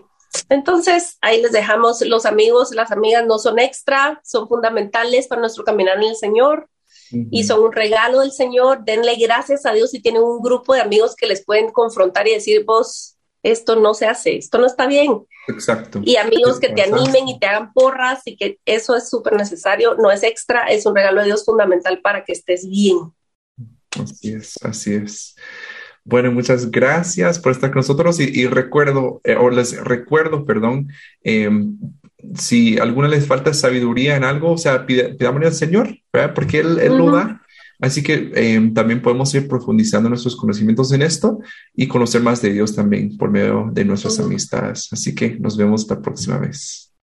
Entonces, 0.49 1.17
ahí 1.21 1.41
les 1.41 1.51
dejamos, 1.51 2.01
los 2.01 2.25
amigos, 2.25 2.73
las 2.73 2.91
amigas 2.91 3.25
no 3.25 3.37
son 3.37 3.59
extra, 3.59 4.21
son 4.23 4.47
fundamentales 4.47 5.27
para 5.27 5.41
nuestro 5.41 5.63
caminar 5.63 5.97
en 5.97 6.09
el 6.09 6.15
Señor 6.15 6.69
y 7.11 7.43
son 7.43 7.61
un 7.63 7.71
regalo 7.71 8.21
del 8.21 8.31
Señor. 8.31 8.83
Denle 8.85 9.15
gracias 9.15 9.65
a 9.65 9.73
Dios 9.73 9.91
si 9.91 10.01
tienen 10.01 10.23
un 10.23 10.41
grupo 10.41 10.73
de 10.73 10.81
amigos 10.81 11.15
que 11.15 11.27
les 11.27 11.43
pueden 11.43 11.71
confrontar 11.71 12.27
y 12.27 12.33
decir, 12.33 12.63
vos, 12.65 13.17
esto 13.43 13.75
no 13.75 13.93
se 13.93 14.05
hace, 14.05 14.37
esto 14.37 14.57
no 14.57 14.67
está 14.67 14.87
bien. 14.87 15.25
Exacto. 15.47 15.99
Y 16.03 16.15
amigos 16.17 16.59
que 16.59 16.69
te 16.69 16.83
animen 16.83 17.27
y 17.27 17.39
te 17.39 17.47
hagan 17.47 17.73
porras 17.73 18.21
y 18.25 18.37
que 18.37 18.59
eso 18.65 18.95
es 18.95 19.09
súper 19.09 19.33
necesario, 19.33 19.95
no 19.95 20.11
es 20.11 20.23
extra, 20.23 20.67
es 20.67 20.85
un 20.85 20.95
regalo 20.95 21.21
de 21.21 21.27
Dios 21.27 21.43
fundamental 21.43 21.99
para 22.01 22.23
que 22.23 22.33
estés 22.33 22.67
bien. 22.69 23.13
Así 23.99 24.33
es, 24.33 24.55
así 24.63 24.93
es. 24.93 25.35
Bueno, 26.03 26.31
muchas 26.31 26.71
gracias 26.71 27.39
por 27.39 27.51
estar 27.51 27.69
con 27.71 27.79
nosotros 27.79 28.19
y, 28.19 28.47
recuerdo, 28.47 29.21
eh, 29.23 29.35
o 29.35 29.49
les 29.49 29.79
recuerdo, 29.83 30.45
perdón, 30.45 30.89
em, 31.23 31.77
si 32.35 32.77
alguna 32.79 33.07
les 33.07 33.27
falta 33.27 33.53
sabiduría 33.53 34.15
en 34.15 34.23
algo, 34.23 34.51
o 34.51 34.57
sea, 34.57 34.85
pidámosle 34.85 35.47
al 35.47 35.53
Señor, 35.53 35.97
¿verdad? 36.11 36.33
Porque 36.33 36.59
Él, 36.59 36.79
él 36.79 36.97
lo 36.97 37.11
da 37.11 37.41
Así 37.81 38.03
que 38.03 38.31
em, 38.35 38.73
también 38.75 39.01
podemos 39.01 39.33
ir 39.33 39.47
profundizando 39.47 40.07
nuestros 40.07 40.35
conocimientos 40.35 40.93
en 40.93 41.01
esto 41.01 41.39
y 41.75 41.87
conocer 41.87 42.21
más 42.21 42.39
de 42.39 42.53
Dios 42.53 42.75
también 42.75 43.17
por 43.17 43.31
medio 43.31 43.69
de 43.73 43.83
nuestras 43.83 44.19
amistades. 44.19 44.87
Así 44.91 45.15
que 45.15 45.31
nos 45.39 45.57
vemos 45.57 45.87
la 45.89 45.99
próxima 45.99 46.37
vez. 46.37 46.90